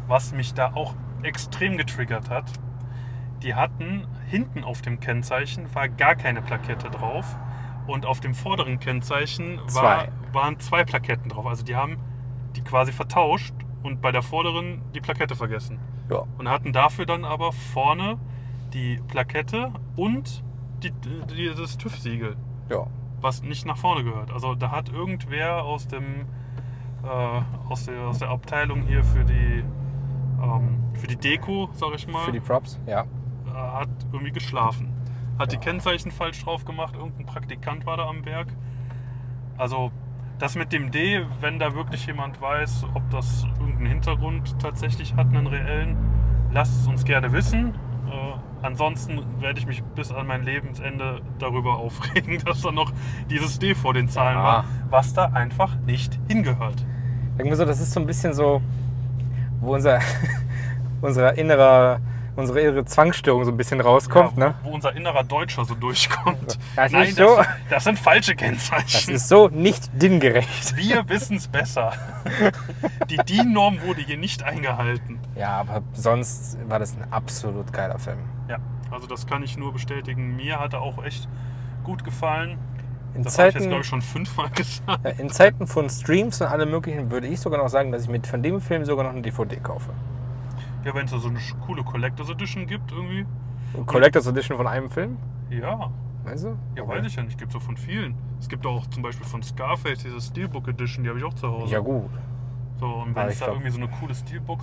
was 0.09 0.33
mich 0.33 0.55
da 0.55 0.73
auch 0.75 0.95
extrem 1.23 1.77
getriggert 1.77 2.31
hat, 2.31 2.51
die 3.43 3.55
hatten 3.55 4.07
hinten 4.29 4.65
auf 4.65 4.81
dem 4.83 5.01
Kennzeichen 5.01 5.73
war 5.75 5.89
gar 5.89 6.15
keine 6.15 6.41
Plakette 6.43 6.91
drauf 6.91 7.25
und 7.87 8.07
auf 8.07 8.21
dem 8.21 8.35
vorderen 8.35 8.79
Kennzeichen 8.81 9.59
war, 9.73 10.05
Zwei. 10.05 10.09
waren 10.33 10.61
zwei 10.61 10.85
Plaketten 10.85 11.29
drauf. 11.29 11.47
Also 11.47 11.65
die 11.65 11.77
haben 11.77 11.99
quasi 12.71 12.93
vertauscht 12.93 13.53
und 13.83 14.01
bei 14.01 14.13
der 14.13 14.23
vorderen 14.23 14.81
die 14.95 15.01
Plakette 15.01 15.35
vergessen. 15.35 15.79
ja, 16.09 16.23
Und 16.39 16.49
hatten 16.49 16.73
dafür 16.73 17.05
dann 17.05 17.25
aber 17.25 17.53
vorne 17.53 18.17
die 18.73 19.01
Plakette 19.09 19.73
und 19.97 20.45
die, 20.83 20.93
die, 20.93 21.53
das 21.55 21.77
TÜV-Siegel. 21.77 22.37
ja. 22.71 22.87
was 23.21 23.43
nicht 23.43 23.67
nach 23.67 23.77
vorne 23.77 24.05
gehört. 24.05 24.31
Also 24.31 24.55
da 24.55 24.71
hat 24.71 24.89
irgendwer 24.89 25.65
aus 25.65 25.89
dem 25.89 26.27
äh, 27.03 27.69
aus, 27.69 27.87
der, 27.87 28.01
aus 28.07 28.19
der 28.19 28.29
Abteilung 28.31 28.83
hier 28.83 29.03
für 29.05 29.25
die 29.25 29.65
ähm, 30.43 30.79
für 30.95 31.07
die 31.09 31.17
Deko, 31.17 31.69
sag 31.75 31.95
ich 31.97 32.07
mal, 32.07 32.25
Für 32.25 32.33
die 32.33 32.41
Props, 32.41 32.79
ja. 32.87 33.03
äh, 33.03 33.53
hat 33.53 33.89
irgendwie 34.13 34.33
geschlafen. 34.33 34.89
Hat 35.39 35.53
die 35.53 35.59
Kennzeichen 35.59 36.11
falsch 36.13 36.43
drauf 36.45 36.65
gemacht, 36.65 36.95
irgendein 36.95 37.27
Praktikant 37.27 37.85
war 37.87 37.97
da 37.97 38.07
am 38.07 38.25
Werk. 38.25 38.49
Also 39.59 39.91
das 40.41 40.57
mit 40.57 40.73
dem 40.73 40.91
D, 40.91 41.25
wenn 41.41 41.59
da 41.59 41.75
wirklich 41.75 42.07
jemand 42.07 42.41
weiß, 42.41 42.87
ob 42.95 43.09
das 43.11 43.47
irgendeinen 43.61 43.87
Hintergrund 43.87 44.59
tatsächlich 44.59 45.15
hat, 45.15 45.29
einen 45.29 45.47
reellen, 45.47 45.97
lasst 46.51 46.81
es 46.81 46.87
uns 46.89 47.05
gerne 47.05 47.31
wissen. 47.33 47.75
Äh, 48.11 48.65
ansonsten 48.67 49.21
werde 49.39 49.61
ich 49.61 49.67
mich 49.67 49.83
bis 49.95 50.11
an 50.11 50.27
mein 50.27 50.43
Lebensende 50.43 51.21
darüber 51.39 51.75
aufregen, 51.79 52.39
dass 52.45 52.63
da 52.63 52.73
noch 52.73 52.91
dieses 53.29 53.59
D 53.59 53.75
vor 53.75 53.93
den 53.95 54.09
Zahlen 54.09 54.39
Ah. 54.39 54.43
war, 54.43 54.65
was 54.89 55.13
da 55.13 55.27
einfach 55.27 55.77
nicht 55.87 56.19
hingehört. 56.29 56.85
Sagen 57.37 57.49
wir 57.51 57.57
so, 57.57 57.65
das 57.67 57.81
ist 57.81 57.93
so 57.93 58.01
ein 58.01 58.07
bisschen 58.07 58.33
so, 58.33 58.63
wo 59.61 59.75
unser, 59.75 60.01
unser 61.03 61.37
innerer, 61.37 62.01
unsere 62.37 62.61
innere 62.61 62.85
Zwangsstörung 62.85 63.45
so 63.45 63.51
ein 63.51 63.57
bisschen 63.57 63.81
rauskommt. 63.81 64.39
ja, 64.39 64.49
ne? 64.49 64.55
wo, 64.63 64.71
wo 64.71 64.75
unser 64.75 64.95
innerer 64.97 65.25
Deutscher 65.25 65.65
so 65.65 65.75
durchkommt. 65.75 66.59
Das 66.77 66.93
Nein, 66.93 67.09
ist 67.09 67.17
so- 67.17 67.37
das, 67.37 67.47
das 67.69 67.85
sind 67.85 67.99
falsche 67.99 68.35
Das 68.35 68.43
Kennzeichen. 68.45 69.15
ist 69.15 69.29
so 69.29 69.49
nicht 69.49 69.91
DIN-gerecht. 70.01 70.77
Wir 70.77 71.09
wissen 71.09 71.37
es 71.37 71.49
besser. 71.49 71.93
Die 73.09 73.17
DIN-Norm 73.17 73.83
wurde 73.83 74.01
hier 74.03 74.17
nicht 74.17 74.43
eingehalten. 74.43 75.19
Ja, 75.37 75.61
aber 75.61 75.83
sonst 75.93 76.59
war 76.69 76.79
das 76.79 76.95
ein 76.97 77.13
absolut 77.13 77.73
geiler 77.73 77.99
Film. 77.99 78.19
Ja, 78.49 78.59
also 78.91 79.07
das 79.07 79.27
kann 79.27 79.43
ich 79.43 79.57
nur 79.57 79.73
bestätigen. 79.73 80.37
Mir 80.37 80.59
hat 80.61 80.73
er 80.73 80.81
auch 80.83 81.03
echt 81.05 81.29
gut 81.85 82.05
gefallen. 82.05 82.59
In 83.15 83.25
Das 83.25 83.39
habe 83.39 83.49
ich 83.49 83.55
jetzt, 83.55 83.63
Zeiten, 83.63 83.69
glaube 83.71 83.83
ich, 83.83 83.89
schon 83.89 84.03
fünfmal 84.03 84.49
gesagt. 84.55 85.05
ja, 85.05 85.11
in 85.19 85.31
Zeiten 85.31 85.67
von 85.67 85.91
Streams 85.91 86.41
und 86.41 86.47
allem 86.47 86.71
möglichen 86.71 87.11
würde 87.11 87.27
ich 87.27 87.41
sogar 87.41 87.61
noch 87.61 87.69
sagen, 87.69 87.91
dass 87.91 88.05
ich 88.05 88.09
mit 88.09 88.27
von 88.27 88.43
dem 88.43 88.61
Film 88.61 88.85
sogar 88.85 89.05
noch 89.05 89.11
eine 89.13 89.23
DVD 89.23 89.57
kaufe. 89.57 89.91
Ja, 90.85 90.95
wenn 90.95 91.05
es 91.05 91.11
da 91.11 91.19
so 91.19 91.29
eine 91.29 91.39
coole 91.67 91.83
Collectors 91.85 92.31
Edition 92.31 92.67
gibt 92.67 92.93
irgendwie. 92.93 93.27
Collectors 93.87 94.27
Edition 94.27 94.57
von 94.57 94.67
einem 94.67 94.91
Film? 94.91 95.17
Ja, 95.51 95.91
Weißt 96.25 96.45
du? 96.45 96.57
ja 96.77 96.87
weiß 96.87 97.07
ich 97.07 97.17
ja 97.17 97.23
nicht. 97.23 97.39
Gibt 97.39 97.51
es 97.51 97.57
auch 97.57 97.63
von 97.63 97.77
vielen. 97.77 98.15
Es 98.41 98.49
gibt 98.49 98.67
auch 98.67 98.87
zum 98.89 99.03
Beispiel 99.03 99.27
von 99.27 99.43
Scarface 99.43 100.03
diese 100.03 100.21
Steelbook 100.21 100.69
Edition, 100.69 101.03
die 101.05 101.09
habe 101.11 101.19
ich 101.19 101.25
auch 101.25 101.35
zu 101.35 101.49
Hause. 101.49 101.73
Ja 101.73 101.81
gut. 101.81 102.11
So, 102.79 102.87
und 102.87 103.15
wenn 103.15 103.29
es 103.29 103.39
da 103.39 103.47
glaub- 103.47 103.57
irgendwie 103.57 103.71
so 103.71 103.79
eine 103.79 103.89
coole 103.89 104.15
Steelbook 104.15 104.61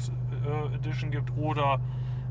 äh, 0.71 0.75
Edition 0.75 1.11
gibt 1.11 1.31
oder 1.37 1.79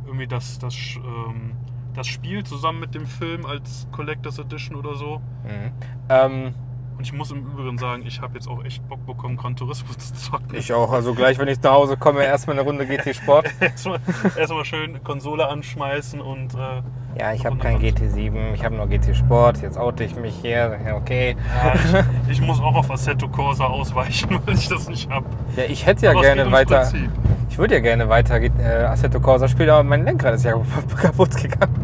irgendwie 0.05 0.27
das, 0.27 0.59
das, 0.59 0.75
ähm, 0.97 1.53
das 1.95 2.07
Spiel 2.07 2.45
zusammen 2.45 2.81
mit 2.81 2.95
dem 2.95 3.07
Film 3.07 3.47
als 3.47 3.87
Collectors 3.93 4.39
Edition 4.39 4.77
oder 4.77 4.95
so. 4.95 5.21
Mhm. 5.45 5.73
Ähm, 6.09 6.55
Und 6.97 7.05
ich 7.05 7.13
muss 7.13 7.31
im 7.31 7.39
Übrigen 7.45 7.77
sagen, 7.77 8.05
ich 8.07 8.21
habe 8.23 8.35
jetzt 8.35 8.49
auch 8.49 8.65
echt 8.65 8.87
Bock 8.89 9.05
bekommen, 9.07 9.37
Gran 9.37 9.55
Turismo 9.55 9.93
zu 9.99 10.15
zocken. 10.15 10.55
ich 10.57 10.73
auch. 10.73 10.91
Also 10.93 11.15
gleich, 11.15 11.39
wenn 11.39 11.49
ich 11.49 11.61
nach 11.63 11.73
Hause 11.73 11.97
komme, 11.97 12.25
erstmal 12.25 12.59
eine 12.59 12.67
Runde 12.67 12.87
GT 12.87 13.15
Sport. 13.15 13.47
erstmal, 13.61 14.01
erstmal 14.37 14.65
schön 14.65 15.03
Konsole 15.05 15.47
anschmeißen 15.47 16.21
und 16.21 16.55
äh, 16.55 16.83
Ja, 17.19 17.33
ich 17.35 17.45
habe 17.45 17.57
kein 17.59 17.79
GT7, 17.81 18.55
ich 18.55 18.65
habe 18.65 18.77
nur 18.77 18.87
GT 18.87 19.15
Sport. 19.15 19.61
Jetzt 19.61 19.77
oute 19.77 20.05
ich 20.05 20.17
mich 20.17 20.35
hier. 20.41 20.79
Ja, 20.87 20.97
Okay. 20.97 21.37
ja, 21.63 21.75
ich, 21.75 22.31
ich 22.33 22.41
muss 22.41 22.61
auch 22.61 22.75
auf 22.75 22.91
Assetto 22.91 23.29
Corsa 23.29 23.67
ausweichen, 23.67 24.41
weil 24.47 24.55
ich 24.55 24.69
das 24.69 24.89
nicht 24.89 25.11
habe. 25.11 25.27
Ja, 25.57 25.65
ich 25.65 25.85
hätte 25.85 26.07
ja 26.07 26.13
gerne 26.15 26.51
weiter. 26.51 26.81
Prinzip. 26.81 27.11
Ich 27.51 27.59
würde 27.59 27.75
ja 27.75 27.81
gerne 27.81 28.09
weiter 28.09 28.41
äh, 28.41 28.85
Assetto 28.85 29.21
Corsa 29.21 29.49
spielen, 29.49 29.71
aber 29.71 29.83
mein 29.83 30.05
Lenkrad 30.05 30.35
ist 30.35 30.45
ja 30.45 30.55
kaputt 31.01 31.37
gegangen. 31.37 31.75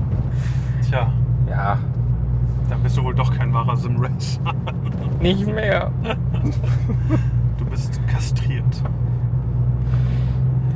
Tja, 0.89 1.13
Ja, 1.49 1.79
dann 2.73 2.83
bist 2.83 2.97
du 2.97 3.05
wohl 3.05 3.15
doch 3.15 3.37
kein 3.37 3.53
wahrer 3.53 3.77
Simracer. 3.77 4.41
nicht 5.21 5.47
mehr. 5.47 5.91
Du 7.59 7.67
bist 7.67 8.01
kastriert. 8.09 8.83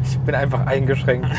Ich 0.05 0.17
bin 0.21 0.37
einfach 0.37 0.67
eingeschränkt. 0.67 1.27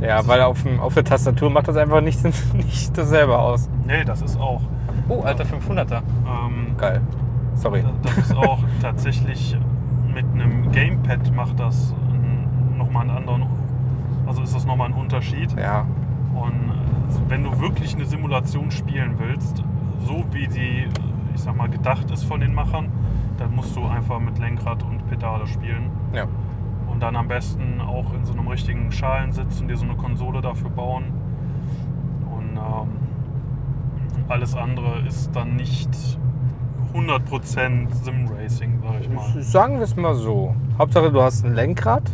ja, 0.00 0.24
weil 0.28 0.42
auf, 0.42 0.62
dem, 0.62 0.78
auf 0.78 0.94
der 0.94 1.02
Tastatur 1.02 1.50
macht 1.50 1.66
das 1.66 1.76
einfach 1.76 2.00
nicht, 2.02 2.20
nicht 2.54 2.96
dasselbe 2.96 3.36
aus. 3.36 3.68
Nee, 3.84 4.04
das 4.04 4.22
ist 4.22 4.38
auch. 4.38 4.60
Oh, 5.08 5.22
alter 5.22 5.44
500er. 5.44 6.02
Ähm, 6.24 6.76
Geil. 6.76 7.00
Sorry. 7.56 7.82
Das 8.02 8.18
ist 8.18 8.36
auch 8.36 8.60
tatsächlich 8.80 9.56
mit 10.14 10.26
einem 10.34 10.70
Gamepad 10.70 11.34
macht 11.34 11.58
das 11.58 11.92
nochmal 12.76 13.08
einen 13.08 13.16
anderen, 13.16 13.46
also 14.26 14.42
ist 14.42 14.54
das 14.54 14.66
nochmal 14.66 14.88
ein 14.88 14.94
Unterschied. 14.94 15.52
Ja, 15.58 15.84
Und 16.34 16.70
äh, 16.70 16.91
wenn 17.28 17.42
du 17.44 17.60
wirklich 17.60 17.94
eine 17.94 18.04
Simulation 18.04 18.70
spielen 18.70 19.14
willst, 19.18 19.62
so 20.06 20.24
wie 20.32 20.46
die, 20.48 20.86
ich 21.34 21.40
sag 21.40 21.56
mal, 21.56 21.68
gedacht 21.68 22.10
ist 22.10 22.24
von 22.24 22.40
den 22.40 22.54
Machern, 22.54 22.88
dann 23.38 23.54
musst 23.54 23.74
du 23.76 23.86
einfach 23.86 24.20
mit 24.20 24.38
Lenkrad 24.38 24.82
und 24.82 25.06
Pedale 25.08 25.46
spielen. 25.46 25.90
ja. 26.14 26.26
Und 26.90 27.00
dann 27.00 27.16
am 27.16 27.26
besten 27.26 27.80
auch 27.80 28.12
in 28.12 28.26
so 28.26 28.34
einem 28.34 28.48
richtigen 28.48 28.92
Schalensitz 28.92 29.60
und 29.60 29.68
dir 29.68 29.78
so 29.78 29.86
eine 29.86 29.94
Konsole 29.94 30.42
dafür 30.42 30.68
bauen. 30.68 31.04
Und 32.30 32.56
ähm, 32.56 34.28
alles 34.28 34.54
andere 34.54 35.00
ist 35.08 35.34
dann 35.34 35.56
nicht 35.56 35.88
100% 36.94 37.94
Sim-Racing, 37.94 38.80
sag 38.82 39.00
ich 39.00 39.08
mal. 39.08 39.42
Sagen 39.42 39.76
wir 39.76 39.84
es 39.84 39.96
mal 39.96 40.14
so. 40.14 40.54
Hauptsache, 40.78 41.10
du 41.10 41.22
hast 41.22 41.44
ein 41.46 41.54
Lenkrad, 41.54 42.10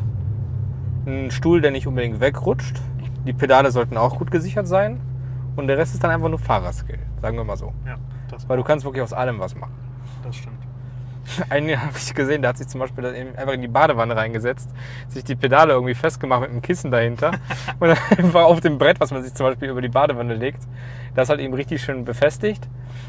einen 1.07 1.31
Stuhl, 1.33 1.61
der 1.61 1.73
nicht 1.73 1.87
unbedingt 1.87 2.21
wegrutscht. 2.21 2.81
Die 3.29 3.35
Pedale 3.35 3.71
sollten 3.71 3.99
auch 3.99 4.17
gut 4.17 4.31
gesichert 4.31 4.67
sein. 4.67 5.01
Und 5.55 5.67
der 5.67 5.77
Rest 5.77 5.93
ist 5.93 6.03
dann 6.03 6.11
einfach 6.11 6.31
nur 6.31 6.39
Fahrerskill. 6.39 6.99
Sagen 7.21 7.37
wir 7.37 7.45
mal 7.45 7.59
so. 7.59 7.75
Ja, 7.87 7.97
das, 8.31 8.49
Weil 8.49 8.57
du 8.57 8.65
kannst 8.65 8.87
wirklich 8.87 9.03
aus 9.03 9.13
allem 9.13 9.39
was 9.39 9.55
machen. 9.55 9.75
das 10.25 10.37
stimmt. 10.37 10.57
Einen 11.51 11.79
habe 11.79 11.93
ich 11.95 12.15
gesehen, 12.15 12.41
der 12.41 12.49
hat 12.49 12.57
sich 12.57 12.69
zum 12.69 12.81
Beispiel 12.81 13.05
einfach 13.37 13.53
in 13.53 13.61
die 13.61 13.69
Badewanne 13.69 14.17
reingesetzt, 14.17 14.71
sich 15.09 15.25
die 15.25 15.37
Pedale 15.37 15.75
irgendwie 15.75 15.93
festgemacht 15.95 16.41
mit 16.41 16.51
einem 16.51 16.63
Kissen 16.63 16.91
dahinter 16.91 17.33
und 17.81 17.89
dann 17.89 17.99
einfach 18.17 18.45
auf 18.45 18.61
dem 18.61 18.79
Brett, 18.79 18.99
was 18.99 19.11
man 19.11 19.23
sich 19.23 19.35
zum 19.35 19.45
Beispiel 19.45 19.69
über 19.69 19.83
die 19.83 19.91
Badewanne 19.91 20.35
legt, 20.35 20.63
das 21.15 21.29
halt 21.29 21.41
eben 21.41 21.53
richtig 21.53 21.83
schön 21.83 22.07
befestigt 22.07 22.67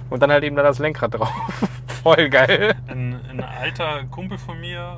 und 0.10 0.22
dann 0.22 0.32
halt 0.32 0.44
eben 0.44 0.58
da 0.58 0.64
das 0.64 0.80
Lenkrad 0.80 1.14
drauf. 1.18 1.32
Voll 2.04 2.28
geil. 2.30 2.76
Ein, 2.88 3.22
ein 3.30 3.40
alter 3.42 4.04
Kumpel 4.12 4.38
von 4.38 4.60
mir, 4.60 4.98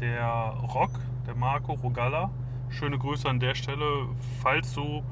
der 0.00 0.54
Rock, 0.72 0.92
der 1.26 1.34
Marco 1.34 1.74
Rogalla, 1.74 2.30
schöne 2.76 2.98
Grüße 2.98 3.28
an 3.28 3.40
der 3.40 3.54
Stelle, 3.54 4.06
falls 4.42 4.74
du 4.74 5.02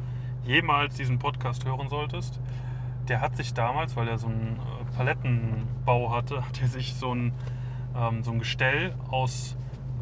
jemals 0.44 0.96
diesen 0.96 1.18
Podcast 1.18 1.64
hören 1.64 1.88
solltest. 1.88 2.38
Der 3.08 3.20
hat 3.20 3.36
sich 3.36 3.54
damals, 3.54 3.96
weil 3.96 4.06
er 4.08 4.18
so 4.18 4.26
einen 4.26 4.58
äh, 4.58 4.96
Palettenbau 4.96 6.14
hatte, 6.14 6.44
hat 6.46 6.60
er 6.60 6.68
sich 6.68 6.94
so 6.94 7.14
ein, 7.14 7.32
ähm, 7.96 8.22
so 8.22 8.32
ein 8.32 8.38
Gestell 8.38 8.94
aus 9.10 9.56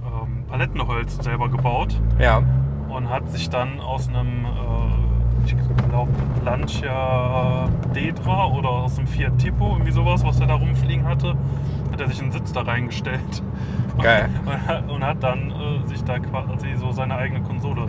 ähm, 0.04 0.44
Palettenholz 0.48 1.16
selber 1.22 1.48
gebaut 1.48 2.00
Ja, 2.18 2.42
und 2.88 3.08
hat 3.08 3.30
sich 3.30 3.48
dann 3.48 3.80
aus 3.80 4.08
einem, 4.08 4.44
äh, 4.44 5.21
ich 5.44 5.54
glaube, 5.90 6.10
Lancia 6.44 7.68
Dedra 7.94 8.46
oder 8.46 8.68
aus 8.68 8.98
einem 8.98 9.06
Fiat 9.06 9.38
Tipo, 9.38 9.72
irgendwie 9.72 9.92
sowas, 9.92 10.24
was 10.24 10.40
er 10.40 10.46
da 10.46 10.54
rumfliegen 10.54 11.06
hatte, 11.06 11.34
hat 11.92 12.00
er 12.00 12.08
sich 12.08 12.20
einen 12.22 12.32
Sitz 12.32 12.52
da 12.52 12.62
reingestellt. 12.62 13.42
Geil. 14.00 14.28
Und, 14.46 14.52
hat- 14.68 14.90
und 14.90 15.04
hat 15.06 15.22
dann 15.22 15.50
äh, 15.50 15.86
sich 15.88 16.02
da 16.04 16.18
quasi 16.18 16.74
so 16.78 16.92
seine 16.92 17.14
eigene 17.16 17.40
Konsole 17.42 17.82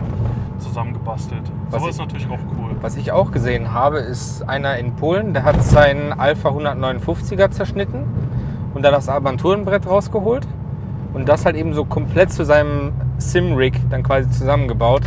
zusammengebastelt. 0.58 1.42
Was 1.70 1.80
So 1.82 1.88
ich- 1.88 1.94
ist 1.94 1.98
natürlich 1.98 2.26
auch 2.28 2.38
cool. 2.58 2.70
Was 2.80 2.96
ich 2.96 3.12
auch 3.12 3.30
gesehen 3.32 3.72
habe, 3.72 3.98
ist 3.98 4.46
einer 4.48 4.76
in 4.78 4.94
Polen, 4.96 5.32
der 5.32 5.44
hat 5.44 5.62
seinen 5.62 6.12
Alpha 6.12 6.50
159er 6.50 7.50
zerschnitten 7.50 8.04
und 8.74 8.82
da 8.84 8.90
das 8.90 9.08
Armaturenbrett 9.08 9.86
rausgeholt 9.86 10.46
und 11.14 11.28
das 11.28 11.46
halt 11.46 11.56
eben 11.56 11.72
so 11.74 11.84
komplett 11.84 12.32
zu 12.32 12.44
seinem 12.44 12.92
Sim-Rig 13.18 13.80
dann 13.90 14.02
quasi 14.02 14.28
zusammengebaut. 14.30 15.02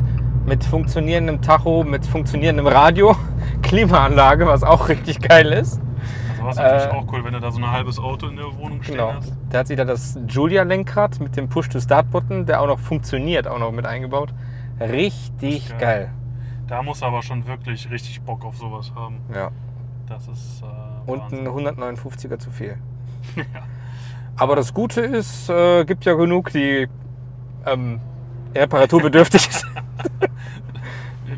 Mit 0.47 0.63
funktionierendem 0.63 1.41
Tacho, 1.41 1.83
mit 1.83 2.05
funktionierendem 2.05 2.67
Radio, 2.67 3.15
Klimaanlage, 3.61 4.47
was 4.47 4.63
auch 4.63 4.87
richtig 4.87 5.19
geil 5.19 5.51
ist. 5.51 5.79
Also 6.31 6.43
war 6.43 6.49
es 6.51 6.55
natürlich 6.57 6.83
Äh, 6.85 6.89
auch 6.95 7.11
cool, 7.11 7.23
wenn 7.25 7.33
du 7.33 7.39
da 7.41 7.51
so 7.51 7.59
ein 7.59 7.69
halbes 7.69 7.99
Auto 7.99 8.27
in 8.27 8.37
der 8.37 8.45
Wohnung 8.57 8.81
stehen 8.81 8.95
Genau. 8.95 9.13
hast. 9.13 9.33
Der 9.51 9.59
hat 9.59 9.67
sich 9.67 9.75
da 9.75 9.83
das 9.83 10.17
Julia-Lenkrad 10.27 11.19
mit 11.19 11.35
dem 11.35 11.49
Push-to-Start-Button, 11.49 12.45
der 12.45 12.61
auch 12.61 12.67
noch 12.67 12.79
funktioniert, 12.79 13.45
auch 13.47 13.59
noch 13.59 13.71
mit 13.73 13.85
eingebaut. 13.85 14.33
Richtig 14.79 15.67
Geil. 15.69 15.79
geil. 15.79 16.09
Da 16.67 16.81
muss 16.81 17.01
er 17.01 17.09
aber 17.09 17.23
schon 17.23 17.45
wirklich 17.45 17.89
richtig 17.91 18.21
Bock 18.21 18.45
auf 18.45 18.55
sowas 18.57 18.91
haben. 18.95 19.19
Ja. 19.33 19.51
Das 20.07 20.27
ist 20.29 20.61
äh, 20.63 21.11
Und 21.11 21.21
ein 21.33 21.45
159er 21.47 22.39
zu 22.39 22.49
viel. 22.51 22.77
Ja. 23.35 23.43
Aber 24.37 24.55
das 24.55 24.73
Gute 24.73 25.01
ist, 25.01 25.49
äh, 25.49 25.83
gibt 25.83 26.05
ja 26.05 26.13
genug, 26.13 26.51
die 26.51 26.87
ähm, 27.65 27.99
reparaturbedürftig 28.55 29.41
sind. 29.51 29.65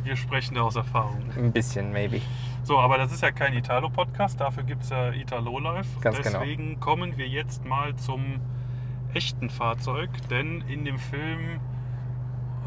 Wir 0.09 0.15
sprechen 0.15 0.55
da 0.55 0.61
aus 0.61 0.75
Erfahrung. 0.75 1.21
Ein 1.37 1.51
bisschen, 1.51 1.91
maybe. 1.91 2.19
So, 2.63 2.79
aber 2.79 2.97
das 2.97 3.11
ist 3.11 3.21
ja 3.21 3.29
kein 3.29 3.53
Italo-Podcast, 3.53 4.41
dafür 4.41 4.63
gibt 4.63 4.81
es 4.81 4.89
ja 4.89 5.11
Italo 5.13 5.59
Live. 5.59 5.85
Ganz 6.01 6.17
genau. 6.17 6.39
Deswegen 6.39 6.79
kommen 6.79 7.15
wir 7.15 7.27
jetzt 7.27 7.63
mal 7.63 7.95
zum 7.95 8.39
echten 9.13 9.51
Fahrzeug, 9.51 10.09
denn 10.31 10.61
in 10.67 10.83
dem 10.83 10.97
Film 10.97 11.59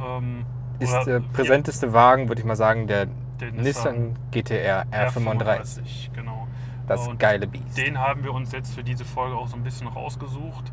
ähm, 0.01 0.47
Ist 0.79 0.93
der 1.05 1.19
präsenteste 1.19 1.93
Wagen, 1.93 2.29
würde 2.29 2.41
ich 2.41 2.47
mal 2.47 2.55
sagen, 2.55 2.87
der 2.87 3.09
der 3.41 3.51
Nissan 3.51 4.15
GTR 4.31 4.87
R35. 4.93 5.17
R35, 5.17 6.13
genau. 6.15 6.47
Das 6.87 7.09
Und 7.09 7.19
geile 7.19 7.49
Biest. 7.49 7.77
Den 7.77 7.99
haben 7.99 8.23
wir 8.23 8.33
uns 8.33 8.53
jetzt 8.53 8.73
für 8.73 8.85
diese 8.85 9.05
Folge 9.05 9.35
auch 9.35 9.49
so 9.49 9.57
ein 9.57 9.65
bisschen 9.65 9.89
rausgesucht, 9.89 10.73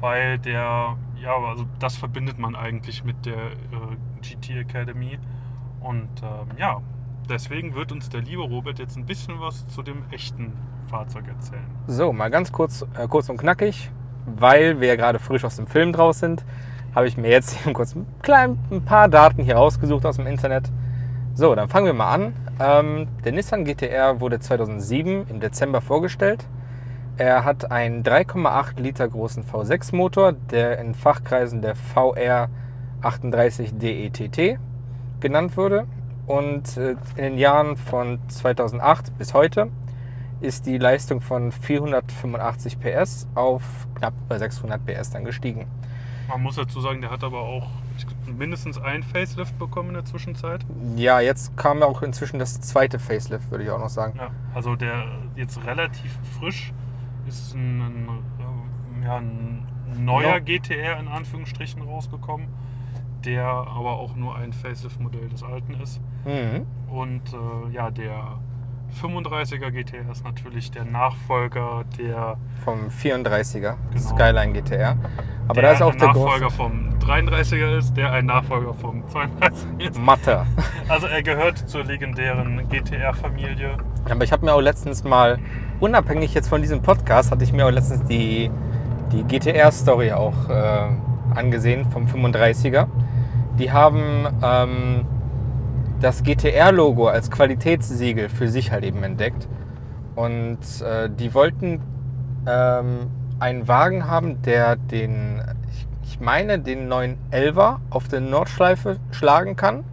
weil 0.00 0.40
der, 0.40 0.96
ja, 1.22 1.36
also 1.36 1.64
das 1.78 1.96
verbindet 1.96 2.40
man 2.40 2.56
eigentlich 2.56 3.04
mit 3.04 3.24
der 3.24 3.36
äh, 3.36 4.20
GT 4.20 4.56
Academy. 4.56 5.20
Und 5.82 6.08
ähm, 6.22 6.56
ja, 6.58 6.80
deswegen 7.28 7.74
wird 7.74 7.92
uns 7.92 8.08
der 8.08 8.20
liebe 8.20 8.42
Robert 8.42 8.78
jetzt 8.78 8.96
ein 8.96 9.06
bisschen 9.06 9.40
was 9.40 9.66
zu 9.68 9.82
dem 9.82 10.04
echten 10.10 10.52
Fahrzeug 10.86 11.28
erzählen. 11.28 11.64
So, 11.86 12.12
mal 12.12 12.30
ganz 12.30 12.52
kurz, 12.52 12.84
äh, 12.98 13.06
kurz 13.08 13.28
und 13.28 13.38
knackig, 13.38 13.90
weil 14.26 14.80
wir 14.80 14.88
ja 14.88 14.96
gerade 14.96 15.18
frisch 15.18 15.44
aus 15.44 15.56
dem 15.56 15.66
Film 15.66 15.92
draus 15.92 16.20
sind, 16.20 16.44
habe 16.94 17.06
ich 17.06 17.16
mir 17.16 17.30
jetzt 17.30 17.60
eben 17.60 17.72
kurz 17.74 17.94
ein, 17.94 18.06
klein, 18.22 18.58
ein 18.70 18.84
paar 18.84 19.08
Daten 19.08 19.42
hier 19.42 19.56
rausgesucht 19.56 20.06
aus 20.06 20.16
dem 20.16 20.26
Internet. 20.26 20.70
So, 21.34 21.54
dann 21.54 21.68
fangen 21.68 21.86
wir 21.86 21.94
mal 21.94 22.12
an. 22.12 22.34
Ähm, 22.60 23.08
der 23.24 23.32
Nissan 23.32 23.64
GTR 23.64 24.20
wurde 24.20 24.38
2007 24.38 25.26
im 25.28 25.40
Dezember 25.40 25.80
vorgestellt. 25.80 26.46
Er 27.16 27.44
hat 27.44 27.70
einen 27.70 28.02
3,8 28.02 28.80
Liter 28.80 29.08
großen 29.08 29.44
V6-Motor, 29.44 30.32
der 30.32 30.78
in 30.78 30.94
Fachkreisen 30.94 31.62
der 31.62 31.74
VR 31.74 32.48
38 33.02 33.78
DETT 33.78 34.58
genannt 35.22 35.56
wurde. 35.56 35.86
Und 36.26 36.76
äh, 36.76 36.92
in 37.16 37.24
den 37.24 37.38
Jahren 37.38 37.76
von 37.76 38.18
2008 38.28 39.16
bis 39.18 39.32
heute 39.34 39.68
ist 40.40 40.66
die 40.66 40.76
Leistung 40.78 41.20
von 41.20 41.52
485 41.52 42.78
PS 42.80 43.26
auf 43.34 43.62
knapp 43.94 44.14
bei 44.28 44.38
600 44.38 44.84
PS 44.84 45.10
dann 45.10 45.24
gestiegen. 45.24 45.66
Man 46.28 46.42
muss 46.42 46.56
dazu 46.56 46.80
sagen, 46.80 47.00
der 47.00 47.10
hat 47.10 47.24
aber 47.24 47.40
auch 47.40 47.68
mindestens 48.26 48.78
ein 48.78 49.02
Facelift 49.02 49.58
bekommen 49.58 49.90
in 49.90 49.94
der 49.96 50.04
Zwischenzeit. 50.04 50.64
Ja, 50.96 51.20
jetzt 51.20 51.56
kam 51.56 51.82
auch 51.82 52.02
inzwischen 52.02 52.38
das 52.38 52.60
zweite 52.60 52.98
Facelift, 52.98 53.50
würde 53.50 53.64
ich 53.64 53.70
auch 53.70 53.78
noch 53.78 53.88
sagen. 53.90 54.14
Ja, 54.16 54.30
also 54.54 54.76
der 54.76 55.04
jetzt 55.36 55.64
relativ 55.66 56.16
frisch 56.38 56.72
ist 57.28 57.54
ein, 57.54 57.80
ein, 57.80 58.08
äh, 59.00 59.04
ja, 59.04 59.16
ein 59.16 59.66
neuer 59.98 60.34
Ja. 60.34 60.38
GTR 60.38 60.98
in 60.98 61.08
Anführungsstrichen 61.08 61.82
rausgekommen, 61.82 62.46
der 63.24 63.46
aber 63.46 63.98
auch 63.98 64.14
nur 64.14 64.36
ein 64.36 64.52
Facelift-Modell 64.52 65.28
des 65.28 65.42
alten 65.42 65.74
ist. 65.80 66.00
Mhm. 66.24 66.66
Und 66.90 67.22
äh, 67.32 67.74
ja, 67.74 67.90
der 67.90 68.38
35er 69.00 69.70
GTR 69.70 70.10
ist 70.10 70.24
natürlich 70.24 70.70
der 70.70 70.84
Nachfolger 70.84 71.84
der, 71.98 72.36
Vom 72.64 72.88
34er 72.88 73.60
Genau. 73.60 73.76
Skyline 73.96 74.52
GTR. 74.52 74.96
Aber 75.48 75.60
der 75.60 75.70
da 75.70 75.72
ist 75.72 75.82
auch 75.82 75.94
der 75.94 76.08
Nachfolger 76.08 76.46
große 76.46 76.56
vom 76.56 76.90
33er 77.00 77.78
ist, 77.78 77.96
der 77.96 78.12
ein 78.12 78.26
Nachfolger 78.26 78.74
vom 78.74 79.02
32er 79.04 79.80
ist. 79.80 79.98
Matte. 79.98 80.46
Also 80.88 81.06
er 81.06 81.22
gehört 81.22 81.56
zur 81.56 81.84
legendären 81.84 82.68
GTR-Familie. 82.68 83.78
Aber 84.10 84.24
ich 84.24 84.32
habe 84.32 84.44
mir 84.44 84.52
auch 84.52 84.60
letztens 84.60 85.04
mal, 85.04 85.38
unabhängig 85.80 86.34
jetzt 86.34 86.48
von 86.48 86.60
diesem 86.60 86.82
Podcast, 86.82 87.30
hatte 87.30 87.44
ich 87.44 87.52
mir 87.52 87.64
auch 87.66 87.70
letztens 87.70 88.04
die, 88.04 88.50
die 89.10 89.24
GTR-Story 89.24 90.12
auch 90.12 90.50
äh, 90.50 90.88
angesehen 91.36 91.90
vom 91.90 92.06
35er. 92.06 92.86
Die 93.58 93.70
haben 93.70 94.26
ähm, 94.42 95.06
das 96.00 96.22
GTR-Logo 96.22 97.06
als 97.06 97.30
Qualitätssiegel 97.30 98.28
für 98.28 98.48
sich 98.48 98.72
halt 98.72 98.84
eben 98.84 99.02
entdeckt. 99.02 99.48
Und 100.14 100.58
äh, 100.82 101.08
die 101.08 101.32
wollten 101.34 101.80
ähm, 102.46 103.10
einen 103.38 103.68
Wagen 103.68 104.06
haben, 104.06 104.42
der 104.42 104.76
den, 104.76 105.42
ich, 105.70 105.86
ich 106.04 106.20
meine, 106.20 106.58
den 106.58 106.88
neuen 106.88 107.16
Elver 107.30 107.80
auf 107.90 108.08
der 108.08 108.20
Nordschleife 108.20 108.98
schlagen 109.10 109.56
kann. 109.56 109.84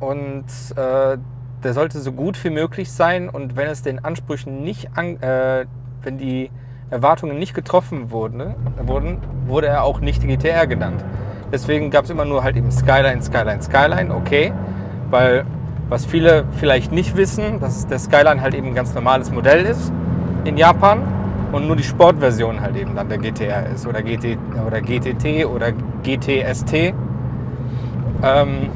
Und 0.00 0.46
äh, 0.76 1.18
der 1.62 1.74
sollte 1.74 2.00
so 2.00 2.12
gut 2.12 2.42
wie 2.44 2.50
möglich 2.50 2.90
sein 2.90 3.28
und 3.28 3.56
wenn 3.56 3.68
es 3.68 3.82
den 3.82 4.04
Ansprüchen 4.04 4.62
nicht 4.64 4.90
an, 4.96 5.20
äh, 5.22 5.66
wenn 6.02 6.18
die 6.18 6.50
Erwartungen 6.92 7.38
nicht 7.38 7.54
getroffen 7.54 8.10
wurden, 8.10 8.54
wurden, 8.84 9.18
wurde 9.46 9.66
er 9.66 9.82
auch 9.82 10.00
nicht 10.00 10.22
GTR 10.22 10.66
genannt. 10.66 11.02
Deswegen 11.50 11.90
gab 11.90 12.04
es 12.04 12.10
immer 12.10 12.26
nur 12.26 12.44
halt 12.44 12.56
eben 12.56 12.70
Skyline, 12.70 13.22
Skyline, 13.22 13.62
Skyline, 13.62 14.14
okay. 14.14 14.52
Weil 15.10 15.44
was 15.88 16.06
viele 16.06 16.44
vielleicht 16.52 16.92
nicht 16.92 17.16
wissen, 17.16 17.60
dass 17.60 17.86
der 17.86 17.98
Skyline 17.98 18.40
halt 18.40 18.54
eben 18.54 18.68
ein 18.68 18.74
ganz 18.74 18.94
normales 18.94 19.30
Modell 19.30 19.64
ist 19.64 19.90
in 20.44 20.56
Japan 20.56 21.02
und 21.52 21.66
nur 21.66 21.76
die 21.76 21.82
Sportversion 21.82 22.60
halt 22.60 22.76
eben 22.76 22.94
dann 22.94 23.08
der 23.08 23.18
GTR 23.18 23.66
ist 23.66 23.86
oder, 23.86 24.02
GT, 24.02 24.38
oder 24.66 24.80
GTT 24.80 25.46
oder 25.46 25.72
GTST. 26.02 26.94
Ähm, 28.22 28.70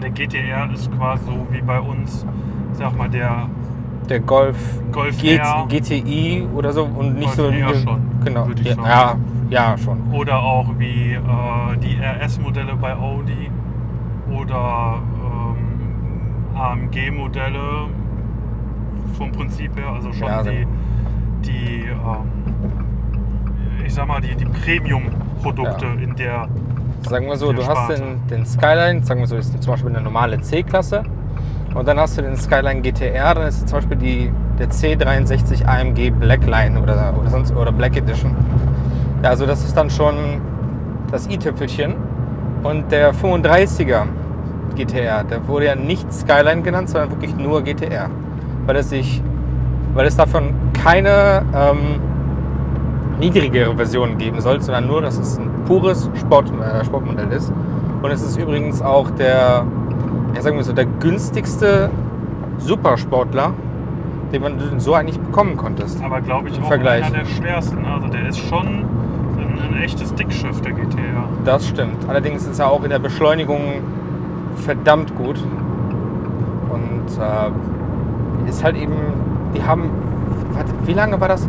der 0.00 0.10
GTR 0.10 0.70
ist 0.72 0.90
quasi 0.92 1.24
so 1.24 1.46
wie 1.50 1.62
bei 1.62 1.78
uns, 1.78 2.24
sag 2.72 2.96
mal, 2.96 3.08
der 3.08 3.48
der 4.08 4.20
Golf 4.20 4.56
Golf 4.92 5.18
G 5.18 5.36
R 5.36 5.66
GTI 5.68 6.46
oder 6.54 6.72
so 6.72 6.84
und 6.84 7.14
nicht 7.16 7.36
Golf 7.36 7.36
so 7.36 7.46
R 7.48 7.74
schon, 7.74 8.00
genau 8.24 8.46
würde 8.48 8.60
ich 8.62 8.68
ja, 8.68 8.74
sagen. 8.74 8.88
ja 9.50 9.70
ja 9.70 9.78
schon 9.78 9.98
oder 10.12 10.38
auch 10.40 10.66
wie 10.78 11.12
äh, 11.14 11.76
die 11.82 11.96
RS-Modelle 12.00 12.74
bei 12.76 12.94
Audi 12.94 13.50
oder 14.32 15.00
ähm, 15.24 16.56
AMG-Modelle 16.56 17.88
vom 19.16 19.32
Prinzip 19.32 19.76
her, 19.76 19.88
also 19.88 20.12
schon 20.12 20.28
Ja, 20.28 20.38
also- 20.38 20.50
die, 20.50 20.66
die 21.42 21.84
ähm, 21.88 22.30
ich 23.84 23.94
sag 23.94 24.06
mal, 24.06 24.20
die, 24.20 24.34
die 24.36 24.44
Premium-Produkte 24.44 25.86
Ja. 25.86 25.92
in 26.02 26.14
der 26.16 26.48
sagen 27.08 27.26
wir 27.26 27.36
so 27.36 27.52
du 27.52 27.66
hast 27.66 27.76
Sparte. 27.86 27.94
den, 27.94 28.26
den 28.28 28.46
Skyline 28.46 29.02
sagen 29.04 29.20
wir 29.20 29.26
so 29.26 29.36
ist 29.36 29.60
zum 29.62 29.72
Beispiel 29.72 29.90
eine 29.90 30.02
normale 30.02 30.40
C-Klasse 30.40 31.02
und 31.74 31.86
dann 31.86 31.98
hast 31.98 32.18
du 32.18 32.22
den 32.22 32.36
Skyline 32.36 32.80
GTR 32.82 33.34
dann 33.34 33.46
ist 33.46 33.68
zum 33.68 33.78
Beispiel 33.78 33.96
die 33.96 34.32
der 34.58 34.70
C63 34.70 35.64
AMG 35.64 36.10
Blackline 36.10 36.80
oder 36.80 37.14
oder 37.18 37.30
sonst 37.30 37.54
oder 37.54 37.72
Black 37.72 37.96
Edition. 37.96 38.34
Ja, 39.22 39.30
also 39.30 39.46
das 39.46 39.64
ist 39.64 39.76
dann 39.76 39.90
schon 39.90 40.40
das 41.10 41.28
i-Tüpfelchen. 41.28 41.94
Und 42.62 42.92
der 42.92 43.14
35er 43.14 44.04
GTR 44.76 45.24
der 45.24 45.48
wurde 45.48 45.66
ja 45.66 45.74
nicht 45.74 46.12
Skyline 46.12 46.62
genannt 46.62 46.90
sondern 46.90 47.10
wirklich 47.10 47.34
nur 47.36 47.62
GTR 47.62 48.10
weil 48.66 48.76
es 48.76 48.90
sich 48.90 49.22
weil 49.94 50.06
es 50.06 50.16
davon 50.16 50.54
keine 50.74 51.42
ähm, 51.54 52.00
niedrigere 53.20 53.76
Version 53.76 54.18
geben 54.18 54.40
soll, 54.40 54.60
sondern 54.60 54.86
nur, 54.86 55.02
dass 55.02 55.18
es 55.18 55.38
ein 55.38 55.50
pures 55.66 56.10
Sport, 56.18 56.50
äh, 56.60 56.84
Sportmodell 56.84 57.30
ist. 57.32 57.52
Und 58.02 58.10
es 58.10 58.22
ist 58.22 58.36
übrigens 58.38 58.80
auch 58.80 59.10
der, 59.10 59.66
ja, 60.34 60.42
sagen 60.42 60.56
wir 60.56 60.64
so, 60.64 60.72
der 60.72 60.86
günstigste 60.86 61.90
Supersportler, 62.58 63.52
den 64.32 64.42
man 64.42 64.80
so 64.80 64.94
eigentlich 64.94 65.18
bekommen 65.18 65.56
konntest. 65.56 66.02
aber 66.02 66.20
glaube 66.20 66.48
ich 66.48 66.56
Im 66.56 66.64
auch 66.64 66.68
Vergleich. 66.68 67.04
einer 67.04 67.18
der 67.18 67.24
schwersten. 67.26 67.84
Also 67.84 68.08
der 68.08 68.28
ist 68.28 68.38
schon 68.38 68.66
ein, 68.66 69.58
ein 69.74 69.82
echtes 69.82 70.14
Dickschiff, 70.14 70.60
der 70.60 70.72
GTR. 70.72 71.24
Das 71.44 71.66
stimmt. 71.66 72.08
Allerdings 72.08 72.46
ist 72.46 72.58
er 72.58 72.70
auch 72.70 72.84
in 72.84 72.90
der 72.90 72.98
Beschleunigung 72.98 73.60
verdammt 74.56 75.14
gut. 75.16 75.42
Und 76.70 77.18
äh, 77.18 78.48
ist 78.48 78.62
halt 78.62 78.76
eben, 78.76 78.94
die 79.54 79.62
haben, 79.64 79.90
warte, 80.52 80.72
wie 80.84 80.92
lange 80.92 81.20
war 81.20 81.28
das? 81.28 81.48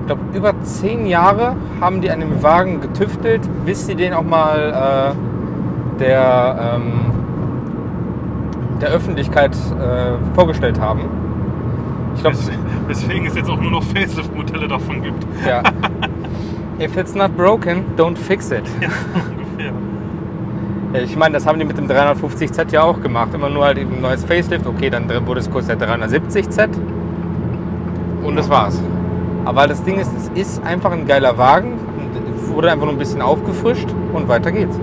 Ich 0.00 0.06
glaube, 0.06 0.22
über 0.34 0.60
zehn 0.62 1.06
Jahre 1.06 1.54
haben 1.80 2.00
die 2.00 2.10
an 2.10 2.20
dem 2.20 2.42
Wagen 2.42 2.80
getüftelt, 2.80 3.42
bis 3.66 3.86
sie 3.86 3.94
den 3.94 4.14
auch 4.14 4.22
mal 4.22 5.14
äh, 5.16 5.98
der, 5.98 6.76
ähm, 6.76 6.92
der 8.80 8.90
Öffentlichkeit 8.90 9.54
äh, 9.54 10.34
vorgestellt 10.34 10.80
haben. 10.80 11.02
Ich 12.14 12.20
glaube, 12.22 12.36
Wes- 12.36 12.50
Weswegen 12.88 13.26
es 13.26 13.34
jetzt 13.36 13.50
auch 13.50 13.60
nur 13.60 13.70
noch 13.70 13.82
Facelift-Modelle 13.82 14.68
davon 14.68 15.02
gibt. 15.02 15.24
ja. 15.46 15.62
If 16.80 16.96
it's 16.96 17.12
not 17.14 17.36
broken, 17.36 17.84
don't 17.96 18.16
fix 18.16 18.52
it. 18.52 18.62
Ja, 18.80 18.86
ungefähr. 19.32 19.72
Ja, 20.92 21.00
Ich 21.00 21.16
meine, 21.16 21.34
das 21.34 21.44
haben 21.44 21.58
die 21.58 21.64
mit 21.64 21.76
dem 21.76 21.88
350Z 21.88 22.70
ja 22.72 22.82
auch 22.84 23.00
gemacht. 23.00 23.30
Immer 23.34 23.50
nur 23.50 23.64
halt 23.64 23.78
eben 23.78 23.96
ein 23.96 24.00
neues 24.00 24.24
Facelift. 24.24 24.64
Okay, 24.64 24.88
dann 24.88 25.10
wurde 25.26 25.40
es 25.40 25.50
kurz 25.50 25.66
der 25.66 25.76
370Z. 25.76 26.68
Und 28.22 28.36
das 28.36 28.48
war's. 28.48 28.80
Aber 29.44 29.66
das 29.66 29.82
Ding 29.82 29.98
ist, 29.98 30.12
es 30.16 30.30
ist 30.40 30.64
einfach 30.64 30.92
ein 30.92 31.04
geiler 31.06 31.36
Wagen. 31.36 31.72
Wurde 32.54 32.70
einfach 32.70 32.84
nur 32.84 32.94
ein 32.94 32.98
bisschen 32.98 33.22
aufgefrischt 33.22 33.88
und 34.12 34.28
weiter 34.28 34.52
geht's. 34.52 34.78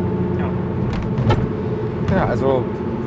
Ja. 2.09 2.15
Ja, 2.17 2.25
also 2.25 2.63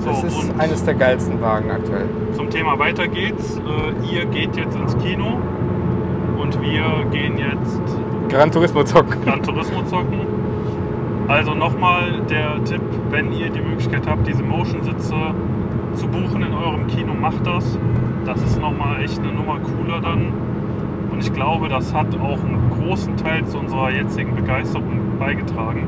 das 0.09 0.25
ist 0.25 0.51
eines 0.59 0.85
der 0.85 0.95
geilsten 0.95 1.41
Wagen 1.41 1.71
aktuell. 1.71 2.09
Zum 2.33 2.51
Thema 2.51 2.79
weiter 2.79 3.09
geht's. 3.09 3.59
Äh, 3.59 4.15
ihr 4.15 4.25
geht 4.27 4.57
jetzt 4.57 4.77
ins 4.77 4.97
Kino 4.99 5.39
und 6.39 6.61
wir 6.61 7.05
gehen 7.11 7.39
jetzt 7.39 7.81
Gran 8.29 8.51
Turismo 8.51 8.85
zocken. 8.85 9.23
Gran 9.25 9.43
Turismo 9.43 9.83
zocken. 9.85 10.21
Also 11.29 11.55
nochmal 11.55 12.23
der 12.29 12.63
Tipp, 12.65 12.81
wenn 13.11 13.33
ihr 13.33 13.51
die 13.51 13.61
Möglichkeit 13.61 14.07
habt, 14.07 14.27
diese 14.27 14.43
Motion-Sitze 14.43 15.15
zu 15.95 16.07
buchen 16.09 16.43
in 16.43 16.55
eurem 16.55 16.87
Kino, 16.87 17.13
macht 17.15 17.47
das. 17.47 17.79
Das 18.25 18.43
ist 18.43 18.61
nochmal 18.61 19.03
echt 19.03 19.19
eine 19.19 19.33
Nummer 19.33 19.59
cooler 19.61 20.01
dann. 20.01 20.33
Und 21.11 21.21
ich 21.21 21.33
glaube, 21.33 21.69
das 21.69 21.93
hat 21.93 22.15
auch 22.21 22.39
einen 22.45 22.71
großen 22.71 23.17
Teil 23.17 23.45
zu 23.47 23.59
unserer 23.59 23.91
jetzigen 23.91 24.35
Begeisterung 24.37 25.01
beigetragen. 25.19 25.87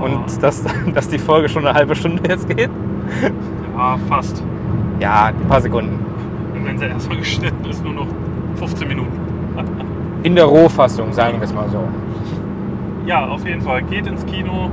Und 0.00 0.42
dass, 0.42 0.64
dass 0.94 1.08
die 1.08 1.18
Folge 1.18 1.48
schon 1.48 1.66
eine 1.66 1.74
halbe 1.74 1.94
Stunde 1.94 2.22
jetzt 2.28 2.48
geht? 2.48 2.70
Ja, 3.76 3.98
fast. 4.08 4.42
Ja, 5.00 5.26
ein 5.26 5.48
paar 5.48 5.60
Sekunden. 5.60 5.98
wenn 6.64 6.78
sie 6.78 6.86
erstmal 6.86 7.16
geschnitten 7.24 7.64
ist, 7.68 7.82
nur 7.84 7.94
noch 7.94 8.06
15 8.56 8.88
Minuten. 8.88 9.18
In 10.22 10.36
der 10.36 10.44
Rohfassung, 10.44 11.12
sagen 11.12 11.38
wir 11.38 11.44
es 11.44 11.52
mal 11.52 11.68
so. 11.68 11.82
Ja, 13.06 13.26
auf 13.26 13.44
jeden 13.44 13.60
Fall. 13.62 13.82
Geht 13.82 14.06
ins 14.06 14.24
Kino. 14.26 14.70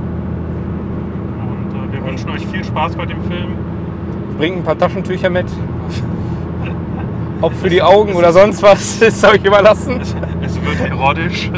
Und 1.40 1.72
äh, 1.72 1.92
wir 1.92 2.04
wünschen 2.06 2.30
euch 2.30 2.46
viel 2.46 2.62
Spaß 2.62 2.94
bei 2.94 3.06
dem 3.06 3.20
Film. 3.24 3.56
Bringt 4.38 4.58
ein 4.58 4.62
paar 4.62 4.78
Taschentücher 4.78 5.28
mit. 5.28 5.46
Ob 7.40 7.52
für 7.54 7.68
die 7.68 7.82
Augen 7.82 8.14
oder 8.14 8.32
sonst 8.32 8.62
was, 8.62 9.02
ist 9.02 9.24
euch 9.24 9.44
überlassen. 9.44 10.00
Es, 10.00 10.14
es 10.42 10.64
wird 10.64 10.88
erotisch. 10.88 11.50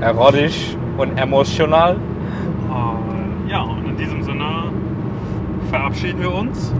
Erotisch 0.00 0.76
und 0.96 1.18
emotional. 1.18 1.96
Äh, 1.96 3.50
ja, 3.50 3.60
und 3.60 3.86
in 3.86 3.96
diesem 3.98 4.22
Sinne 4.22 4.70
verabschieden 5.68 6.20
wir 6.20 6.34
uns 6.34 6.74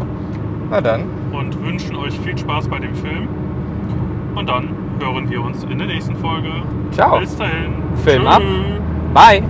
Na 0.70 0.80
dann. 0.80 1.04
und 1.32 1.62
wünschen 1.64 1.96
euch 1.96 2.18
viel 2.20 2.36
Spaß 2.36 2.68
bei 2.68 2.78
dem 2.78 2.94
Film. 2.94 3.28
Und 4.34 4.48
dann 4.48 4.68
hören 5.00 5.28
wir 5.28 5.42
uns 5.42 5.64
in 5.64 5.78
der 5.78 5.86
nächsten 5.86 6.16
Folge. 6.16 6.50
Ciao. 6.92 7.18
Bis 7.20 7.36
dahin. 7.36 7.74
Film 8.04 8.26
ab. 8.26 8.40
Tschö. 8.40 8.80
Bye. 9.14 9.42